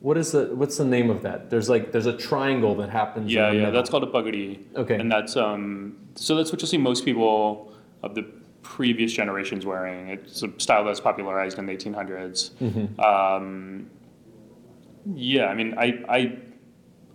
[0.01, 1.51] What is the what's the name of that?
[1.51, 3.33] There's like there's a triangle that happens.
[3.33, 3.73] Yeah, yeah, middle.
[3.73, 4.59] that's called a pugady.
[4.77, 4.97] Okay.
[5.01, 7.73] And that's um, so that's what you'll see most people
[8.03, 8.25] of the
[8.63, 10.09] previous generations wearing.
[10.09, 12.51] It's a style that's popularized in the 1800s.
[12.61, 13.01] Mm-hmm.
[13.01, 13.91] Um,
[15.15, 16.37] yeah, I mean, I, I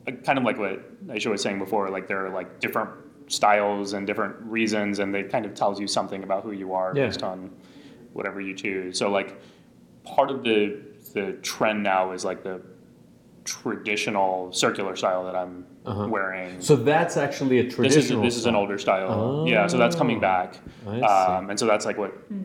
[0.08, 1.90] Uh, kind of like what Aysha was saying before.
[1.90, 2.92] Like there are like different
[3.28, 6.94] styles and different reasons, and it kind of tells you something about who you are
[6.96, 7.08] Yeah.
[7.08, 7.52] based on
[8.14, 8.98] whatever you choose.
[8.98, 9.40] So like
[10.04, 10.80] part of the
[11.14, 12.62] the trend now is like the
[13.44, 16.08] traditional circular style that I'm uh-huh.
[16.08, 16.62] wearing.
[16.62, 17.84] So that's actually a traditional.
[17.84, 18.24] This is traditional.
[18.24, 19.46] this is an older style.
[19.48, 20.60] Yeah, so that's coming oh, back.
[20.86, 22.44] I Um, and so that's like what hmm.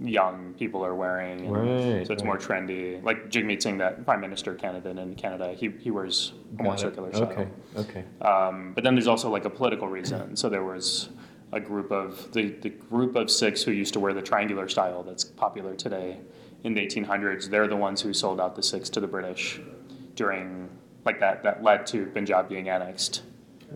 [0.00, 1.50] Young people are wearing.
[1.50, 3.02] Right, So it's more trendy.
[3.02, 7.12] Like Jagmeet Singh, that Prime Minister candidate in Canada, he, he wears a more circular
[7.12, 7.30] style.
[7.32, 7.48] Okay.
[7.76, 8.04] Okay.
[8.22, 10.36] Um, but then there's also like a political reason.
[10.36, 11.08] So there was
[11.52, 15.02] a group of the, the group of Sikhs who used to wear the triangular style
[15.02, 16.18] that's popular today
[16.64, 17.48] in the 1800s.
[17.50, 19.60] They're the ones who sold out the Sikhs to the British
[20.14, 20.68] during
[21.04, 23.22] like that that led to Punjab being annexed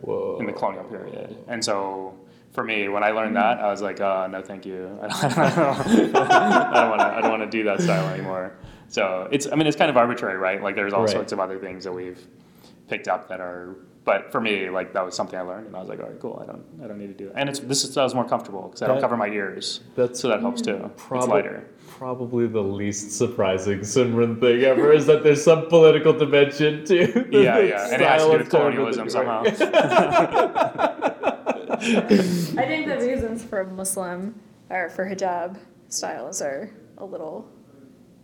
[0.02, 0.38] Whoa.
[0.38, 1.36] in the colonial period.
[1.48, 2.18] And so
[2.52, 4.98] for me, when I learned that, I was like, uh, no, thank you.
[5.02, 7.06] I don't want to.
[7.06, 8.52] I don't want to do that style anymore.
[8.88, 9.46] So it's.
[9.50, 10.62] I mean, it's kind of arbitrary, right?
[10.62, 11.10] Like there's all Right.
[11.10, 12.20] sorts of other things that we've
[12.88, 13.76] picked up that are.
[14.04, 16.18] But for me, like that was something I learned, and I was like, all right,
[16.20, 16.38] cool.
[16.42, 16.64] I don't.
[16.82, 17.34] I don't need to do that.
[17.38, 19.80] And it's this is, was more comfortable because I don't cover my ears.
[19.94, 20.90] that's so that helps too.
[20.96, 21.64] it's lighter.
[21.88, 26.96] Probably the least surprising Simran thing ever is that there's some political dimension to
[27.30, 29.44] Yeah, yeah, and it has to do with colonialism somehow.
[31.82, 34.40] I think the reasons for Muslim
[34.70, 37.50] or for hijab styles are a little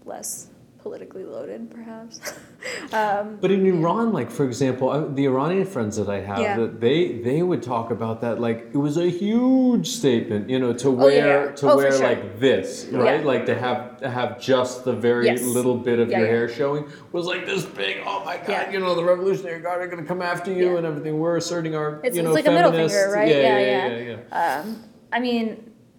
[0.04, 0.48] less
[0.82, 2.20] politically loaded, perhaps.
[2.92, 6.66] um, But in Iran, like for example, uh, the Iranian friends that I have, Yeah.
[6.86, 10.88] they they would talk about that like it was a huge statement, you know, to
[10.88, 11.52] Oh, yeah, wear yeah.
[11.60, 12.08] to Oh, wear sure.
[12.10, 13.20] like this, right?
[13.20, 13.26] Yeah.
[13.32, 15.42] Like to have to have just the very Yes.
[15.56, 17.94] little bit of your hair showing was like this big.
[18.06, 20.84] Oh my god, you know, the Revolutionary Guard are going to come after you and
[20.86, 21.18] everything.
[21.18, 23.28] We're asserting our, It's- you it's know, like a middle finger, right?
[23.28, 23.96] Yeah, Yeah, yeah, yeah.
[24.10, 24.16] yeah.
[24.32, 24.60] yeah.
[24.60, 24.64] Um,
[25.12, 25.46] I mean,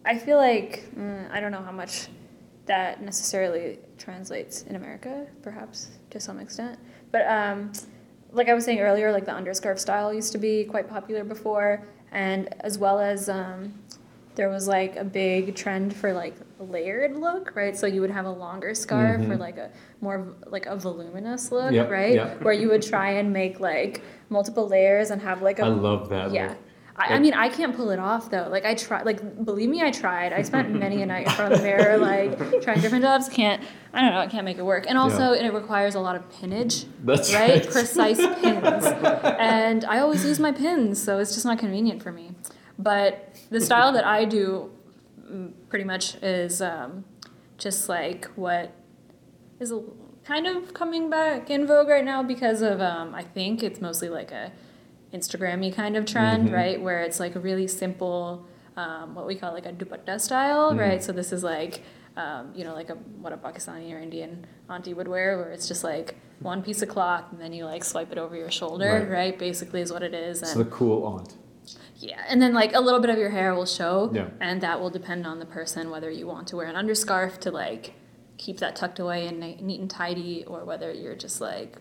[0.06, 2.08] I feel like mm, I don't know how much
[2.70, 6.78] that necessarily translates in America, perhaps to some extent.
[7.12, 7.72] But um,
[8.32, 11.88] like I was saying earlier, like the underscarf style used to be quite popular before,
[12.12, 13.74] and as well as um,
[14.36, 17.76] there was like a big trend for like layered look, right?
[17.76, 21.66] So you would have a longer scarf or like a more like a voluminous look,
[21.66, 21.76] Mm-hmm.
[21.76, 22.14] Yep, right?
[22.14, 22.42] yep.
[22.44, 26.10] Where you would try and make like multiple layers and have like a I love
[26.10, 26.32] that.
[26.32, 26.50] yeah.
[26.50, 26.58] look.
[27.00, 28.48] I, I mean, I can't pull it off though.
[28.50, 30.34] Like I try, like believe me, I tried.
[30.34, 33.30] I spent many a night in front of the mirror, like trying different jobs.
[33.30, 34.86] Can't, I don't know, I can't make it work.
[34.88, 37.64] And also, it requires a lot of pinnage, That's right?
[37.64, 37.72] right.
[37.72, 38.86] Precise pins.
[38.86, 42.32] And I always lose my pins, so it's just not convenient for me.
[42.78, 44.72] But the style that I do,
[45.22, 47.06] mm, pretty much, is um,
[47.58, 48.74] just like what
[49.60, 49.82] is a,
[50.26, 54.10] kind of coming back in vogue right now because of um, I think it's mostly
[54.10, 54.52] like a
[55.13, 56.56] Instagrammy kind of trend, Mm-hmm.
[56.56, 56.82] right?
[56.82, 58.45] Where it's like a really simple,
[58.78, 60.80] um, what we call like a dupatta style, Mm-hmm.
[60.80, 61.04] right?
[61.04, 61.82] So this is like,
[62.17, 65.67] um, you know, like a what a Pakistani or Indian auntie would wear, where it's
[65.67, 68.93] just like one piece of cloth and then you like swipe it over your shoulder,
[69.00, 69.10] Right.
[69.10, 69.39] right?
[69.39, 70.41] Basically, is what it is.
[70.41, 71.36] It's And the cool aunt.
[71.98, 74.30] yeah, and then like a little bit of your hair will show, Yeah.
[74.41, 77.52] and that will depend on the person whether you want to wear an underscarf to
[77.52, 77.93] like
[78.38, 81.78] keep that tucked away and neat and tidy, or whether you're just like,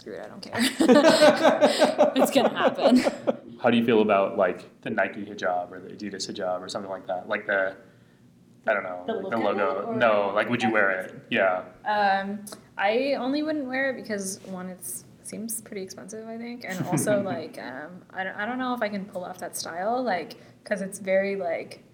[0.00, 0.52] screw it, I don't care.
[2.16, 2.96] it's gonna happen.
[3.62, 6.90] How do you feel about like the Nike hijab or the Adidas hijab or something
[6.90, 7.28] like that?
[7.28, 7.76] Like the,
[8.66, 9.92] I don't know, The like the logo.
[9.92, 11.14] no, like would you wear it?
[11.30, 11.64] Yeah.
[11.84, 12.44] Um,
[12.78, 17.20] I only wouldn't wear it because one, it's seems pretty expensive, I think, and also
[17.34, 20.34] like um, I don't, I don't know if I can pull off that style, like
[20.64, 21.84] because it's very like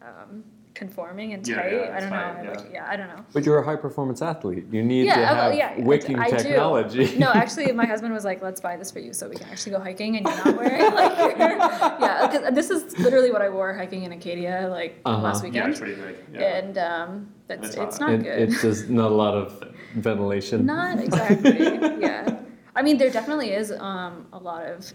[0.00, 0.44] um,
[0.76, 1.72] conforming and tight.
[1.72, 2.16] yeah, I don't know.
[2.42, 2.50] yeah.
[2.50, 3.24] like, yeah, I don't know.
[3.32, 4.66] But you're a high performance athlete.
[4.70, 6.36] You need to Yeah, have yeah, I- wicking I do.
[6.36, 7.16] technology.
[7.24, 9.72] No, actually, my husband was like, "Let's buy this for you, so we can actually
[9.72, 13.48] go hiking, and you're not wearing like your yeah." Because this is literally what I
[13.48, 15.22] wore hiking in Acadia like Uh-huh.
[15.22, 16.16] last Yeah, weekend, it's pretty big.
[16.34, 16.56] Yeah.
[16.58, 17.08] and um,
[17.48, 18.38] that's It's it's not And good.
[18.42, 19.46] it's just not a lot of
[19.94, 20.66] ventilation.
[20.66, 21.58] Not exactly.
[22.06, 22.36] yeah.
[22.78, 24.92] I mean, there definitely is um, a lot of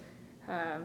[0.48, 0.84] um,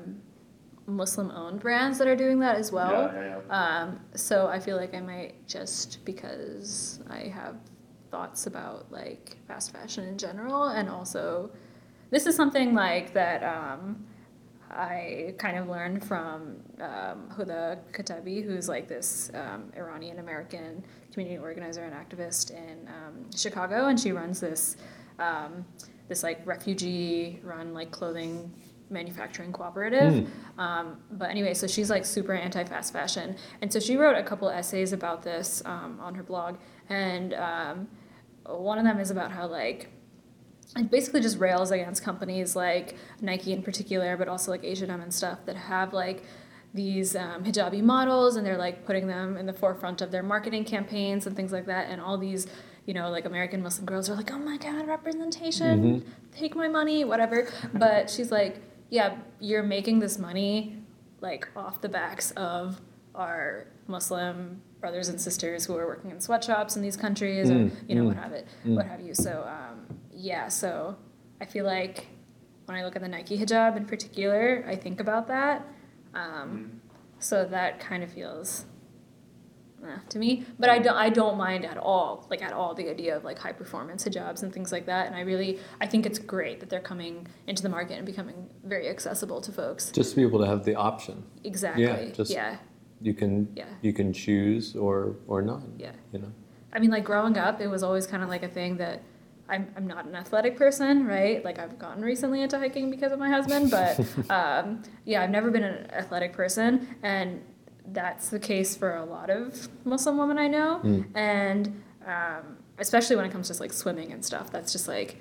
[0.87, 3.11] Muslim-owned brands that are doing that as well.
[3.13, 3.83] yeah, yeah, yeah.
[3.83, 7.57] Um, so I feel like I might just because I have
[8.11, 11.51] thoughts about like fast fashion in general, and also
[12.11, 14.05] this is something like that um,
[14.71, 21.39] I kind of learned from um, Hoda Katebi, who's like this um, Iranian American community
[21.39, 24.77] organizer and activist in um, Chicago, and she runs this
[25.19, 25.65] um,
[26.09, 28.53] this like refugee run like clothing
[28.91, 30.29] manufacturing cooperative.
[30.59, 34.23] Um, but anyway, so she's like super anti fast fashion, and so she wrote a
[34.23, 36.57] couple essays about this um, on her blog,
[36.89, 37.89] and um,
[38.47, 39.91] one of them is about how like
[40.77, 45.13] it basically just rails against companies like Nike in particular, but also like H&M and
[45.13, 46.25] stuff that have like
[46.75, 50.65] these um, hijabi models and they're like putting them in the forefront of their marketing
[50.65, 51.89] campaigns and things like that.
[51.89, 52.47] And all these,
[52.85, 56.05] you know, like American Muslim girls are like, oh my God, representation,
[56.37, 57.49] take my money, whatever.
[57.73, 60.77] But she's like, yeah, you're making this money
[61.21, 62.81] like off the backs of
[63.15, 67.95] our Muslim brothers and sisters who are working in sweatshops in these countries, or you
[67.95, 69.15] know, what have it, what have you.
[69.15, 70.97] So um, yeah, so
[71.41, 72.07] I feel like
[72.67, 75.67] when I look at the Nike hijab in particular, I think about that.
[76.15, 76.81] Um,
[77.19, 78.67] so that kind of feels
[79.85, 82.89] eh, to me, but I don't I don't mind at all, like at all, the
[82.89, 85.07] idea of like high performance hijabs and things like that.
[85.07, 88.49] And I really I think it's great that they're coming into the market and becoming
[88.65, 89.91] very accessible to folks.
[89.91, 91.23] Just to be able to have the option.
[91.45, 91.85] Exactly.
[91.85, 92.11] Yeah.
[92.13, 92.57] just- yeah.
[93.01, 93.67] You can Yeah.
[93.83, 95.63] you can choose or or not.
[95.79, 95.93] Yeah.
[96.13, 96.33] You know.
[96.73, 99.03] I mean, like growing up, it was always kind of like a thing that
[99.49, 101.45] I'm, I'm not an athletic person, right?
[101.45, 103.99] Like I've gotten recently into hiking because of my husband, but
[104.31, 107.41] um, yeah, I've never been an athletic person, and
[107.93, 110.81] that's the case for a lot of Muslim women I know,
[111.15, 114.51] and um, especially when it comes to like swimming and stuff.
[114.51, 115.19] That's just like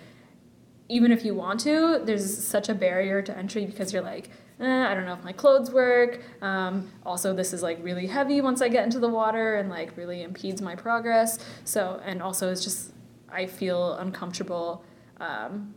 [0.89, 4.85] even if you want to, there's such a barrier to entry because you're like, eh,
[4.87, 6.21] I don't know if my clothes work.
[6.41, 9.97] Um, also, this is like really heavy once I get into the water and like
[9.97, 11.39] really impedes my progress.
[11.63, 12.91] So, and also it's just,
[13.29, 14.83] I feel uncomfortable
[15.19, 15.73] um,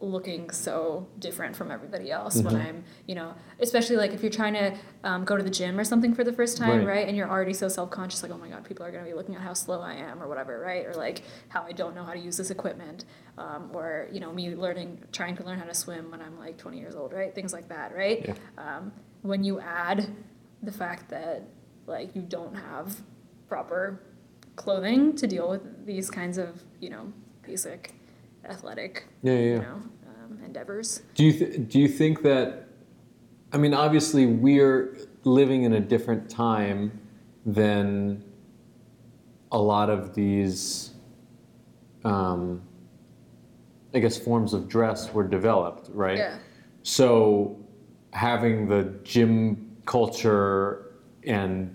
[0.00, 4.54] looking so different from everybody else when I'm, you know, especially like if you're trying
[4.54, 6.86] to um, go to the gym or something for the first time, Right.
[6.86, 7.08] right?
[7.08, 9.14] And you're already so self conscious, like, oh my God, people are going to be
[9.16, 10.86] looking at how slow I am or whatever, right?
[10.86, 13.06] Or like how I don't know how to use this equipment.
[13.38, 16.58] Um, or, you know, me learning, trying to learn how to swim when I'm like
[16.58, 17.34] 20 years old, right?
[17.34, 18.24] Things like that, right?
[18.24, 18.34] Yeah.
[18.56, 20.14] Um, when you add
[20.62, 21.42] the fact that
[21.86, 23.00] like you don't have
[23.48, 24.00] proper
[24.56, 27.94] clothing to deal with these kinds of, you know, basic
[28.48, 29.40] athletic Yeah, yeah.
[29.40, 29.82] you know,
[30.24, 31.02] um, endeavors.
[31.14, 32.64] Do you th- do you think that?
[33.52, 37.00] I mean, obviously, we're living in a different time
[37.46, 38.22] than
[39.52, 40.90] a lot of these,
[42.04, 42.60] um,
[43.94, 46.18] I guess, forms of dress were developed, right?
[46.18, 46.38] Yeah.
[46.82, 47.58] So,
[48.12, 50.92] having the gym culture
[51.24, 51.74] and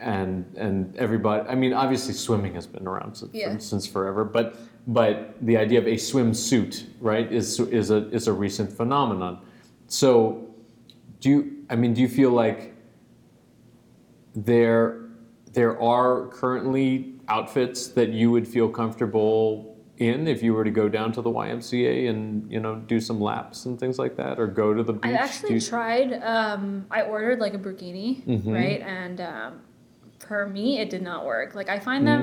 [0.00, 3.56] and and everybody, I mean, obviously, swimming has been around since, Yeah.
[3.58, 8.32] since forever, but but the idea of a swimsuit, right, is is a is a
[8.32, 9.38] recent phenomenon.
[9.86, 10.48] So,
[11.20, 11.52] do you?
[11.70, 12.74] I mean, do you feel like
[14.34, 15.00] there
[15.52, 19.68] there are currently outfits that you would feel comfortable
[19.98, 23.20] in if you were to go down to the YMCA and you know do some
[23.20, 25.12] laps and things like that, or go to the beach?
[25.12, 26.12] I actually you- tried.
[26.22, 28.52] Um, I ordered like a burkini, Mhm.
[28.52, 28.80] right?
[28.80, 29.60] And um,
[30.32, 31.54] for me, it did not work.
[31.54, 32.20] Like I find them,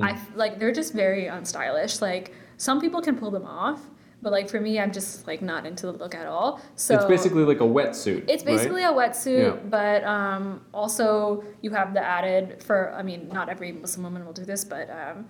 [0.00, 0.02] Mm.
[0.08, 1.94] I like they're just very unstylish.
[2.10, 3.80] Like some people can pull them off,
[4.20, 6.60] but like for me, I'm just like not into the look at all.
[6.74, 8.24] So it's basically like a wetsuit.
[8.28, 8.56] It's right?
[8.56, 9.68] basically a wetsuit, Yeah.
[9.78, 12.92] but um, also you have the added for.
[13.00, 15.26] I mean, not every Muslim woman will do this, but um,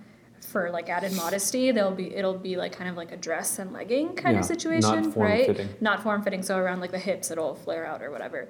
[0.51, 3.71] for like added modesty, there'll be it'll be like kind of like a dress and
[3.77, 5.81] legging kind Yeah, of situation, not right?
[5.81, 8.47] Not form fitting, so around like the hips it'll flare out or whatever.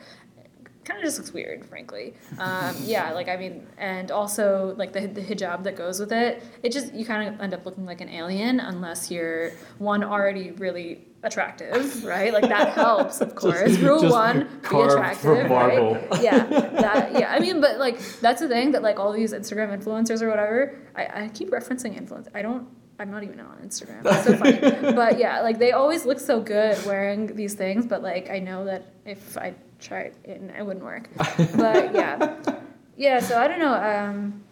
[0.85, 2.13] Kind of just looks weird, frankly.
[2.37, 6.43] Um, yeah, like I mean, and also like the, the hijab that goes with it.
[6.61, 10.51] It just you kind of end up looking like an alien unless you're one already
[10.51, 12.33] really attractive, right?
[12.33, 13.77] Like that helps, of course.
[13.77, 16.21] Rule just one, be attractive, right?
[16.21, 17.33] Yeah, that, yeah.
[17.33, 20.77] I mean, but like that's the thing that like all these Instagram influencers or whatever.
[20.95, 22.27] I, I keep referencing influence.
[22.35, 22.67] I don't.
[22.99, 24.05] I'm not even on Instagram.
[24.05, 24.91] It's so funny.
[24.95, 27.87] but yeah, like they always look so good wearing these things.
[27.87, 29.55] But like I know that if I
[29.91, 31.09] it, and it wouldn't work.
[31.55, 32.35] But yeah,
[32.97, 33.19] yeah.
[33.19, 33.73] So I don't know.
[33.73, 34.43] Um,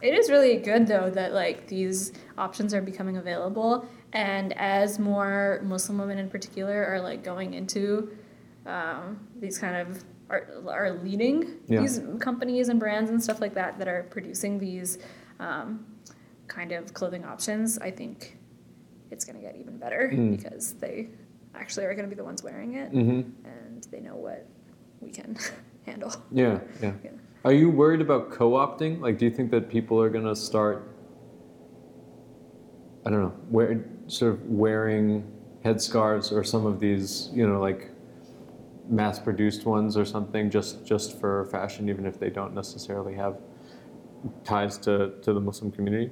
[0.00, 5.60] it is really good though that like these options are becoming available, and as more
[5.64, 8.10] Muslim women in particular are like going into
[8.66, 11.80] um, these kind of are, are leading Yeah.
[11.80, 14.98] these companies and brands and stuff like that that are producing these
[15.40, 15.86] um,
[16.48, 17.78] kind of clothing options.
[17.78, 18.36] I think
[19.10, 20.36] it's going to get even better Mm.
[20.36, 21.08] because they
[21.54, 24.46] actually are going to be the ones wearing it, hmm and they know what
[25.00, 25.36] we can
[25.86, 26.12] handle.
[26.30, 26.92] Yeah, yeah.
[27.04, 27.10] Yeah.
[27.44, 29.00] Are you worried about co-opting?
[29.00, 30.94] Like, do you think that people are gonna start?
[33.06, 35.24] I don't know, wear, sort of wearing
[35.64, 37.90] headscarves or some of these, you know, like
[38.88, 43.38] mass-produced ones or something, just just for fashion, even if they don't necessarily have
[44.44, 46.10] ties to, to the Muslim community.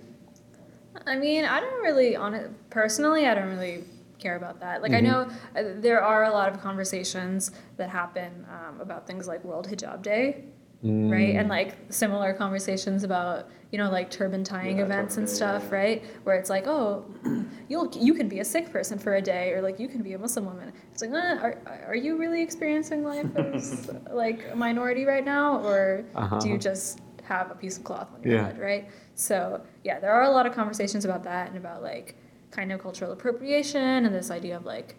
[1.06, 3.26] I mean, I don't really on it personally.
[3.26, 3.84] I don't really
[4.18, 4.82] care about that.
[4.82, 5.04] Like, I Mhm.
[5.04, 5.20] know
[5.56, 10.02] uh, there are a lot of conversations that happen um, about things like World Hijab
[10.02, 10.44] Day,
[10.82, 11.34] right?
[11.34, 11.40] Mm.
[11.40, 15.76] And like similar conversations about you know like turban tying Yeah, events and stuff, yeah.
[15.76, 16.04] right?
[16.24, 17.04] Where it's like, oh,
[17.68, 20.12] you'll you can be a Sikh person for a day, or like you can be
[20.14, 20.72] a Muslim woman.
[20.92, 21.58] It's like, eh, are
[21.88, 26.38] are you really experiencing life as like a minority right now, or Uh-huh.
[26.38, 28.46] do you just have a piece of cloth on your Yeah.
[28.46, 28.88] head, right?
[29.16, 32.14] So yeah, there are a lot of conversations about that and about like
[32.56, 34.96] kind of cultural appropriation and this idea of like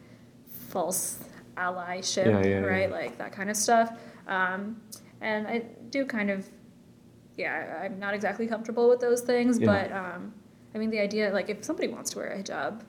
[0.70, 1.18] false
[1.58, 2.90] allyship, Yeah, yeah, right?
[2.90, 2.96] yeah.
[2.96, 3.98] Like that kind of stuff.
[4.28, 4.80] Um,
[5.22, 6.48] and I do kind of,
[7.36, 10.34] yeah, I'm not exactly comfortable with those things, but um,
[10.76, 12.82] I mean, the idea, like, if somebody wants to wear a hijab,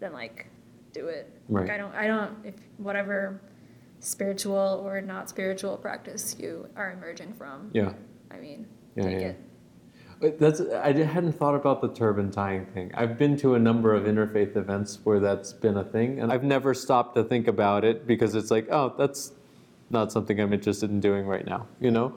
[0.00, 0.46] then like,
[0.92, 1.30] do it.
[1.48, 3.40] Like, I don't, I don't, if whatever
[4.00, 7.92] spiritual or not spiritual practice you are emerging from, Yeah.
[8.30, 8.66] I mean,
[8.96, 9.26] Yeah, take yeah.
[9.28, 9.40] it.
[10.22, 12.92] That's I hadn't thought about the turban tying thing.
[12.94, 16.44] I've been to a number of interfaith events where that's been a thing, and I've
[16.44, 19.32] never stopped to think about it because it's like, oh, that's
[19.90, 21.66] not something I'm interested in doing right now.
[21.80, 22.16] You know,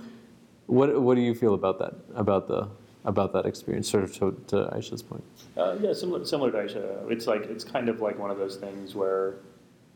[0.67, 1.95] what what do you feel about that?
[2.13, 2.69] About the
[3.05, 5.23] about that experience, sort of to, to Aysha's point.
[5.55, 7.11] Uh, yeah, similar, similar to Aysha.
[7.11, 9.35] It's like it's kind of like one of those things where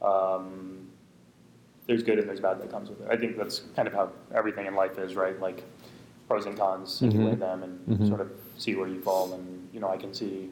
[0.01, 0.87] um,
[1.87, 3.07] there's good and there's bad that comes with it.
[3.09, 5.39] I think that's kind of how everything in life is, right?
[5.39, 5.63] Like
[6.29, 8.07] pros and cons, and you weigh them and Mhm.
[8.07, 9.33] sort of see where you fall.
[9.33, 10.51] And you know, I can see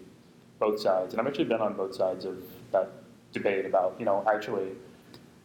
[0.60, 2.38] both sides, and I've actually been on both sides of
[2.72, 2.90] that
[3.32, 4.72] debate about you know actually.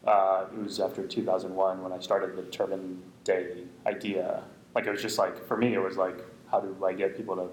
[0.04, 4.42] Uh, it was after 2001 when I started the Turban Day idea.
[4.74, 6.18] Like it was just like for me, it was like,
[6.50, 7.48] how do I get people to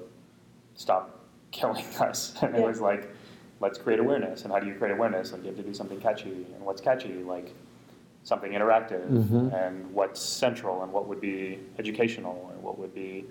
[0.74, 1.20] stop
[1.52, 2.34] killing us?
[2.42, 2.66] And it Yeah.
[2.66, 3.14] was like,
[3.60, 4.46] let's create awareness.
[4.46, 5.32] And how do you create awareness?
[5.32, 6.48] Like you have to do something catchy.
[6.56, 7.22] And what's catchy?
[7.22, 7.54] Like
[8.24, 9.08] something interactive.
[9.10, 9.54] Mhm.
[9.54, 10.84] And what's central?
[10.84, 12.50] And what would be educational?
[12.54, 13.26] And what would be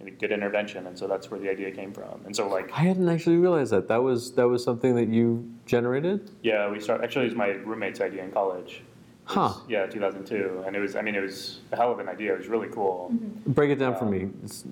[0.00, 0.86] a good intervention?
[0.86, 2.20] And so that's where the idea came from.
[2.26, 3.88] And so like, I hadn't actually realized that.
[3.88, 6.30] That was that was something that you generated.
[6.42, 7.02] yeah, we start.
[7.02, 8.82] Actually, it was my roommate's idea in college.
[8.82, 8.90] Was-
[9.26, 9.52] Huh.
[9.66, 10.96] Yeah, 2002, and it was.
[10.96, 12.34] I mean, it was a hell of an idea.
[12.34, 13.10] It was really cool.
[13.46, 14.66] Break it down for Um, me, It's-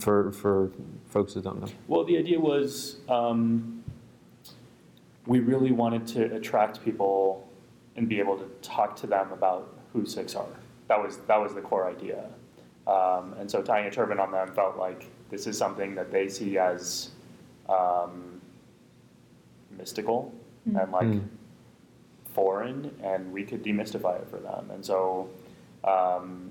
[0.00, 0.70] for for
[1.06, 1.68] folks who don't know.
[1.86, 3.84] Well, the idea was um,
[5.26, 7.46] we really wanted to attract people
[7.96, 10.46] and be able to talk to them about who Sikhs are.
[10.88, 12.24] That was that was the core idea.
[12.86, 16.28] Um, and so tying a turban on them felt like this is something that they
[16.28, 17.10] see as
[17.68, 18.40] um,
[19.76, 20.32] mystical
[20.66, 21.22] and like Mm.
[22.32, 24.70] foreign, and we could demystify it for them.
[24.72, 25.28] And so,
[25.84, 26.50] um,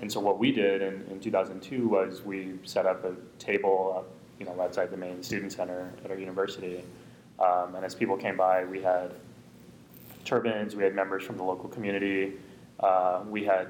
[0.00, 4.06] and so what we did in, in 2002 was we set up a table, up,
[4.38, 6.84] you know, outside the main student center at our university.
[7.38, 9.12] Um, and as people came by, we had
[10.24, 12.34] turbans, we had members from the local community.
[12.80, 13.68] Uh, we had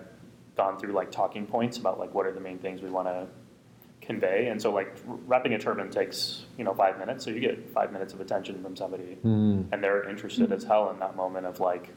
[0.56, 3.26] gone through like talking points about like what are the main things we want to
[4.00, 4.48] convey.
[4.48, 7.24] And so like wrapping a turban takes, you know, five minutes.
[7.24, 9.66] So you get five minutes of attention from somebody Mm.
[9.72, 11.88] and they're interested as hell in that moment of like,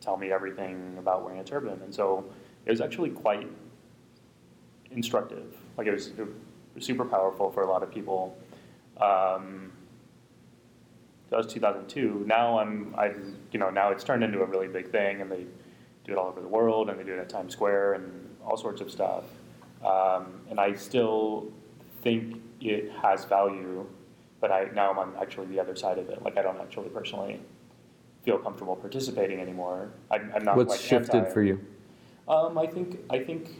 [0.00, 1.80] tell me everything about wearing a turban.
[1.82, 2.24] And so
[2.64, 3.48] it was actually quite
[4.90, 5.56] instructive.
[5.76, 6.26] Like it was, it
[6.74, 8.36] was super powerful for a lot of people.
[9.00, 9.72] Um,
[11.30, 12.24] that was 2002.
[12.26, 13.12] Now I'm, I,
[13.52, 15.46] you know, now it's turned into a really big thing, and they
[16.04, 18.56] do it all over the world, and they do it at Times Square and all
[18.56, 19.24] sorts of stuff.
[19.84, 21.52] Um, and I still
[22.02, 23.86] think it has value,
[24.40, 26.22] but I now I'm on actually the other side of it.
[26.22, 27.40] Like I don't actually personally
[28.24, 29.90] feel comfortable participating anymore.
[30.10, 31.60] I'm, I'm not What's like shifted anti- for you?
[32.28, 33.50] um, I think I think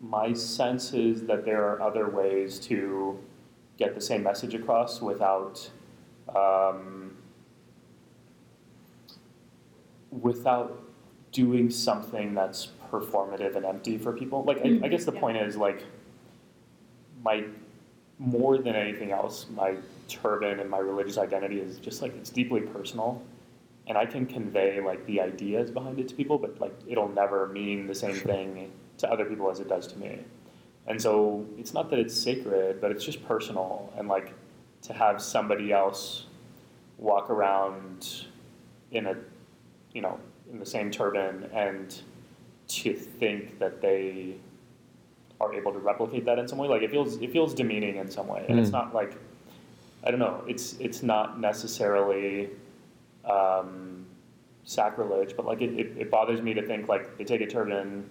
[0.00, 3.18] my sense is that there are other ways to
[3.78, 5.70] get the same message across without
[6.34, 7.16] um,
[10.10, 10.78] without
[11.32, 14.42] doing something that's performative and empty for people.
[14.44, 15.20] Like I, I guess the Yeah.
[15.20, 15.84] point is like
[17.22, 17.44] my
[18.18, 19.76] more than anything else, my
[20.08, 23.22] turban and my religious identity is just like it's deeply personal
[23.86, 27.48] and I can convey like the ideas behind it to people, but like it'll never
[27.48, 30.18] mean the same thing to other people as it does to me.
[30.86, 33.92] And so it's not that it's sacred, but it's just personal.
[33.96, 34.34] And like
[34.82, 36.26] to have somebody else
[36.98, 38.26] walk around
[38.90, 39.16] in a,
[39.92, 40.18] you know,
[40.52, 42.00] in the same turban and
[42.68, 44.34] to think that they
[45.40, 48.10] are able to replicate that in some way, like it feels it feels demeaning in
[48.10, 48.44] some way.
[48.48, 48.72] And it's Mm.
[48.72, 49.16] not like
[50.04, 50.42] I don't know.
[50.46, 52.50] It's it's not necessarily
[53.24, 54.04] um,
[54.64, 58.08] sacrilege, but like it, it, it bothers me to think like they take a turban,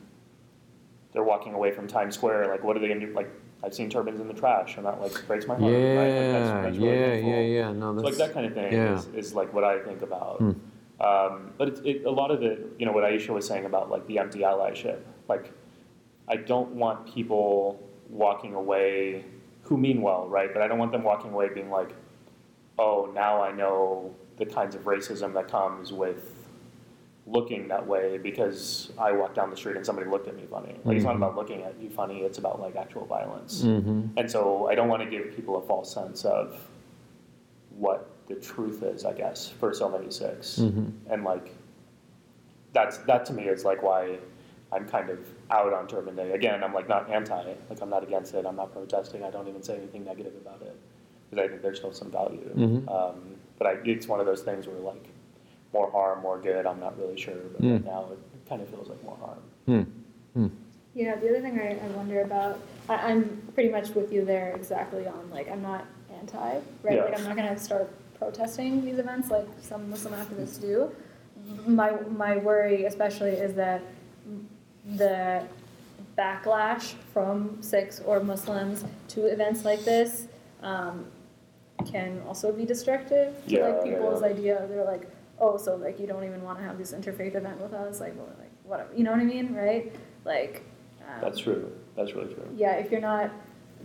[1.12, 2.48] they're walking away from Times Square.
[2.48, 3.14] Like, what are they gonna do?
[3.14, 3.30] Like,
[3.64, 5.72] I've seen turbans in the trash, and that like breaks my heart.
[5.72, 5.72] right?
[5.72, 7.30] Like, Yeah, that's, that's really yeah, painful.
[7.30, 7.72] yeah, yeah.
[7.72, 8.97] No, So, that's like that kind of thing yeah.
[8.97, 10.38] is, is like what I think about.
[10.39, 10.51] Hmm.
[10.99, 13.89] Um, but it, it, a lot of it, you know, what Aysha was saying about
[13.89, 15.51] like the empty allyship, like
[16.28, 19.26] I don't want people walking away
[19.64, 20.51] who mean well, right?
[20.53, 21.95] But I don't want them walking away being like,
[22.78, 26.41] oh, now I know the kinds of racism that comes with
[27.32, 30.76] looking that way because I walked down the street and somebody looked at me funny.
[30.84, 31.24] Like it's not Mm-hmm.
[31.24, 33.64] about looking at you funny; it's about like actual violence.
[33.64, 34.18] Mm-hmm.
[34.18, 36.60] And so I don't want to give people a false sense of
[37.78, 40.60] what the truth is, I guess, for so many Sikhs.
[40.60, 40.90] Mm-hmm.
[41.12, 41.56] And like
[42.74, 44.18] that's that to me is like why
[44.74, 45.20] I'm kind of
[45.50, 46.32] out on Turban Day.
[46.32, 48.46] Again, I'm like not anti, like I'm not against it.
[48.46, 49.24] I'm not protesting.
[49.24, 50.76] I don't even say anything negative about it
[51.30, 52.50] because I think there's still some value.
[52.56, 52.90] Mhm.
[52.90, 55.08] Um, but I, it's one of those things where like
[55.74, 56.66] more harm, more good.
[56.66, 57.86] I'm not really sure, but right Mm.
[57.86, 59.40] now it kind of feels like more harm.
[60.36, 60.48] Hmm.
[60.94, 62.60] You know, the other thing I, I wonder about,
[62.90, 65.86] I, I'm pretty much with you there exactly on, like, I'm not
[66.20, 66.38] anti,
[66.84, 66.96] right?
[66.98, 67.06] Yeah.
[67.06, 70.92] Like, I'm not gonna start protesting these events like some Muslim activists do.
[71.66, 73.82] My, my worry especially is that
[74.98, 75.44] the
[76.18, 80.28] backlash from Sikhs or Muslims to events like this,
[80.62, 81.06] um,
[81.90, 84.28] can also be destructive to Yeah, like people's yeah.
[84.28, 84.66] idea.
[84.70, 85.10] They're like,
[85.42, 88.16] oh, so like you don't even want to have this interfaith event with us, like,
[88.16, 89.94] well, like whatever, you know what I mean, right?
[90.24, 90.64] Like,
[91.02, 91.72] um, That's true.
[91.98, 92.48] That's really true.
[92.56, 93.32] yeah, if you're not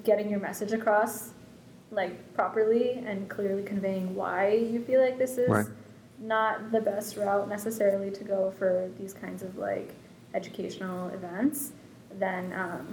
[0.04, 1.30] getting your message across
[1.90, 5.66] like properly and clearly conveying why you feel like this is Right.
[6.20, 9.94] not the best route necessarily to go for these kinds of like
[10.34, 11.72] educational events,
[12.18, 12.86] then um,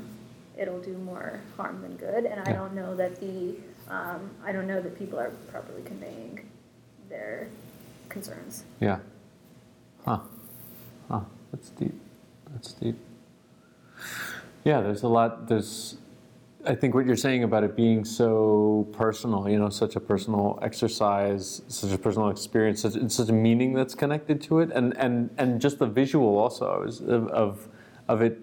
[0.58, 2.26] it'll do more harm than good.
[2.26, 3.56] And I don't know that the
[3.90, 6.50] um, I don't know that people are properly conveying
[7.10, 7.48] their
[8.14, 8.64] concerns.
[8.80, 9.00] Yeah.
[10.06, 10.20] Huh.
[11.10, 11.22] Huh.
[11.52, 12.00] That's deep.
[12.52, 12.96] That's deep.
[14.64, 15.48] Yeah, there's a lot.
[15.48, 15.98] There's,
[16.66, 20.58] I think what you're saying about it being so personal, you know, such a personal
[20.62, 25.30] exercise, such a personal experience, such, such a meaning that's connected to it, and and
[25.38, 27.68] and just the visual also is of of,
[28.08, 28.40] of it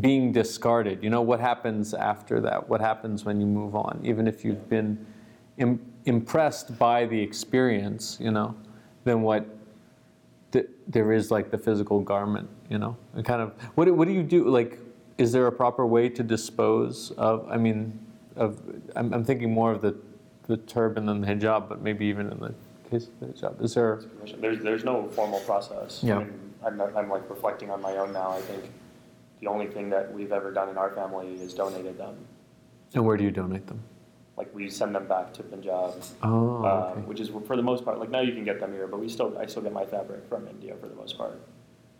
[0.00, 1.02] being discarded.
[1.02, 2.68] You know, what happens after that?
[2.68, 4.00] What happens when you move on?
[4.04, 5.04] Even if you've been
[5.58, 8.54] Im- impressed by the experience, you know,
[9.06, 9.46] then what
[10.52, 14.06] th- there is like the physical garment, you know, and kind of what do- what
[14.08, 14.44] do you do?
[14.48, 14.78] Like,
[15.16, 17.48] is there a proper way to dispose of?
[17.48, 17.98] I mean,
[18.34, 18.60] of
[18.96, 19.96] I'm, I'm thinking more of the
[20.48, 22.54] the turban and the hijab, but maybe even in the
[22.90, 24.02] case of the hijab, is there?
[24.40, 26.00] There's there's no formal process.
[26.02, 26.16] Yeah.
[26.16, 26.32] I mean,
[26.66, 28.32] I'm, I'm like reflecting on my own now.
[28.32, 28.64] I think
[29.40, 32.16] the only thing that we've ever done in our family is donated them.
[32.94, 33.80] And where do you donate them?
[34.36, 37.00] Like we send them back to Punjab, Oh, uh, okay.
[37.06, 37.98] which is for the most part.
[37.98, 40.28] Like now you can get them here, but we still I still get my fabric
[40.28, 41.40] from India for the most part,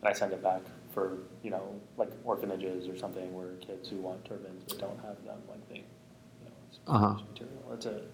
[0.01, 0.61] and I send it back
[0.93, 1.63] for you know
[1.97, 5.77] like orphanages or something where kids who want turbans but don't have them like they,
[5.77, 7.15] you know, it's Uh-huh.
[7.31, 7.63] material.
[7.71, 8.11] That's it.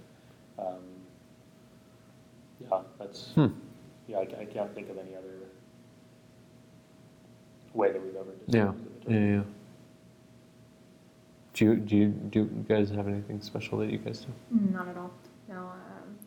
[0.57, 0.83] Um,
[2.61, 3.33] yeah, that's.
[3.33, 3.47] Hmm.
[4.07, 5.47] Yeah, I, I can't think of any other
[7.73, 8.71] way that we've ever Yeah.
[8.71, 9.11] disposed of it.
[9.13, 9.35] Yeah.
[9.35, 9.43] Yeah.
[11.53, 14.33] Do you, do you do you guys have anything special that you guys do?
[14.71, 15.11] Not at all.
[15.47, 15.57] No.
[15.57, 16.17] Um,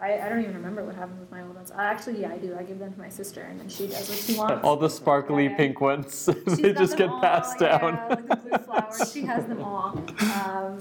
[0.00, 1.70] I, I don't even remember what happens with my old ones.
[1.72, 2.56] I, actually, yeah, I do.
[2.58, 4.64] I give them to my sister, and then she does what she wants.
[4.64, 5.56] All the sparkly Yeah.
[5.56, 7.94] pink ones, She's they got just them get all, passed yeah, down.
[8.08, 9.12] like the blue flowers.
[9.12, 9.88] She has them all.
[9.88, 10.78] Um,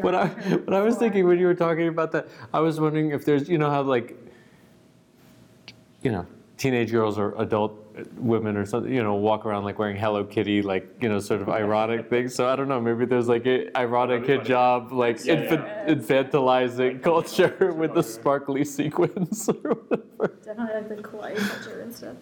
[0.00, 1.00] What I, up her I was floor.
[1.00, 3.82] thinking when you were talking about that, I was wondering if there's, you know, how
[3.82, 4.16] like,
[6.02, 6.26] you know,
[6.56, 10.62] teenage girls or adult women or something, you know, walk around like wearing Hello Kitty,
[10.62, 12.34] like, you know, sort of ironic things.
[12.34, 15.94] So I don't know, maybe there's like a ironic That'd hijab, like Yeah, infant, yeah.
[15.94, 20.36] infantilizing culture with the sparkly sequins or whatever.
[20.44, 22.16] Definitely like the kawaii culture and stuff.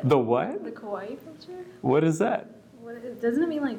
[0.04, 0.64] The what?
[0.64, 1.64] the kawaii culture?
[1.80, 2.50] What is that?
[2.80, 3.78] What is, doesn't it mean like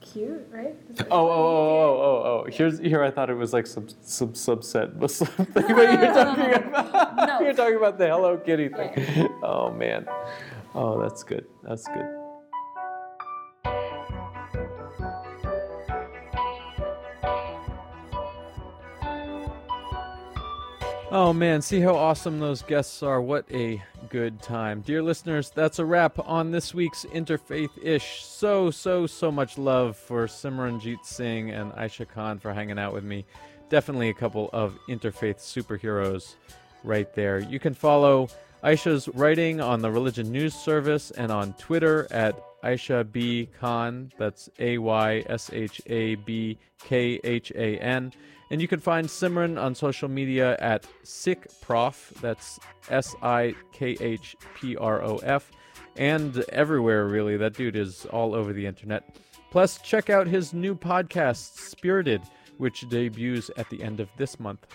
[0.00, 0.74] cute, right?
[1.10, 2.50] Oh oh, oh, oh, oh, oh, oh, oh.
[2.50, 3.02] Here's here.
[3.02, 7.54] I thought it was like some some subset Muslim thing, but you're talking about you're
[7.54, 9.28] talking about the Hello Kitty thing.
[9.42, 10.06] Oh man.
[10.74, 11.46] Oh, that's good.
[11.62, 12.16] That's good.
[21.12, 23.20] Oh man, see how awesome those guests are.
[23.20, 24.80] What a good time.
[24.80, 28.24] Dear listeners, that's a wrap on this week's Interfaith Ish.
[28.24, 32.92] So, so, so much love for Simran Jeet Singh and Aysha Khan for hanging out
[32.92, 33.24] with me.
[33.68, 36.34] Definitely a couple of interfaith superheroes
[36.82, 37.38] right there.
[37.38, 38.28] You can follow
[38.64, 43.48] Aysha's writing on the Religion News Service and on Twitter at Aysha B.
[43.60, 44.10] Khan.
[44.18, 48.12] That's A Y S H A B K H A N.
[48.50, 52.12] And you can find Simran on social media at Sikh Prof.
[52.20, 55.52] That's S I K H P R O F.
[55.96, 57.36] And everywhere, really.
[57.36, 59.16] That dude is all over the internet.
[59.50, 62.22] Plus, check out his new podcast, Spirited,
[62.58, 64.66] which debuts at the end of this month.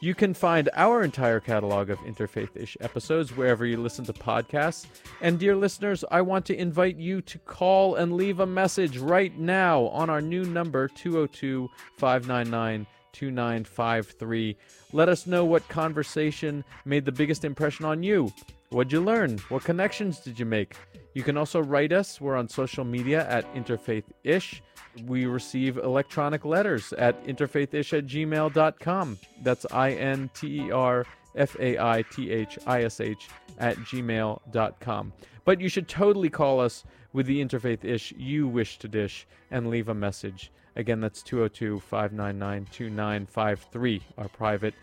[0.00, 4.84] You can find our entire catalog of Interfaith ish episodes wherever you listen to podcasts.
[5.22, 9.34] And, dear listeners, I want to invite you to call and leave a message right
[9.38, 14.56] now on our new number, 202 599 2953.
[14.92, 18.30] Let us know what conversation made the biggest impression on you.
[18.70, 19.38] What'd you learn?
[19.48, 20.76] What connections did you make?
[21.14, 22.20] You can also write us.
[22.20, 24.60] We're on social media at interfaithish.
[25.06, 29.18] We receive electronic letters at interfaithish at gmail.com.
[29.42, 31.06] That's I N T E R
[31.36, 35.12] F A I T H I S H at gmail.com.
[35.44, 39.70] But you should totally call us with the interfaith ish you wish to dish and
[39.70, 40.50] leave a message.
[40.76, 44.74] Again, that's 202 599 2953, our private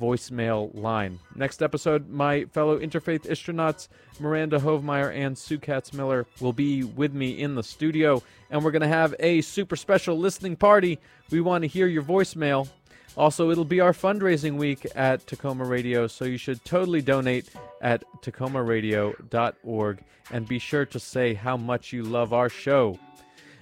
[0.00, 1.18] voicemail line.
[1.34, 3.88] Next episode, my fellow interfaith astronauts
[4.20, 8.70] Miranda Hovemeyer and Sue Katz Miller will be with me in the studio, and we're
[8.70, 10.98] going to have a super special listening party.
[11.30, 12.68] We want to hear your voicemail.
[13.16, 17.50] Also, it'll be our fundraising week at Tacoma Radio, so you should totally donate
[17.82, 22.98] at tacomaradio.org and be sure to say how much you love our show.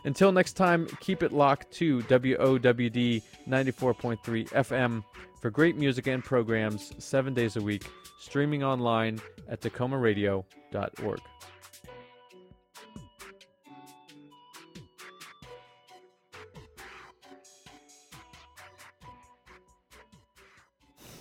[0.06, 5.02] Until next time, keep it locked to WOWD 94.3 FM
[5.42, 7.90] for great music and programs seven days a week,
[8.20, 11.20] streaming online at tacomaradio.org.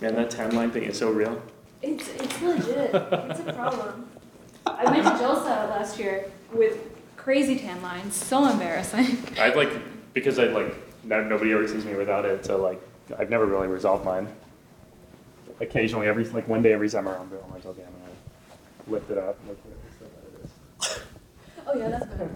[0.00, 1.42] Man, that timeline thing is so real.
[1.82, 2.94] It's it's legit.
[2.94, 4.08] it's a problem.
[4.64, 6.95] I went to Jalsa last year with
[7.26, 8.14] crazy tan lines.
[8.14, 9.18] So embarrassing.
[9.40, 9.72] I've like
[10.14, 10.72] because I like
[11.04, 12.80] no- nobody ever sees me without it, so like
[13.18, 14.28] I've never really resolved mine.
[15.60, 18.14] Occasionally, every like one day every summer, I'm, I'm like, oh okay, I'm gonna
[18.86, 21.02] lift it up, look at it, so that it is.
[21.66, 22.30] Oh yeah, that's better.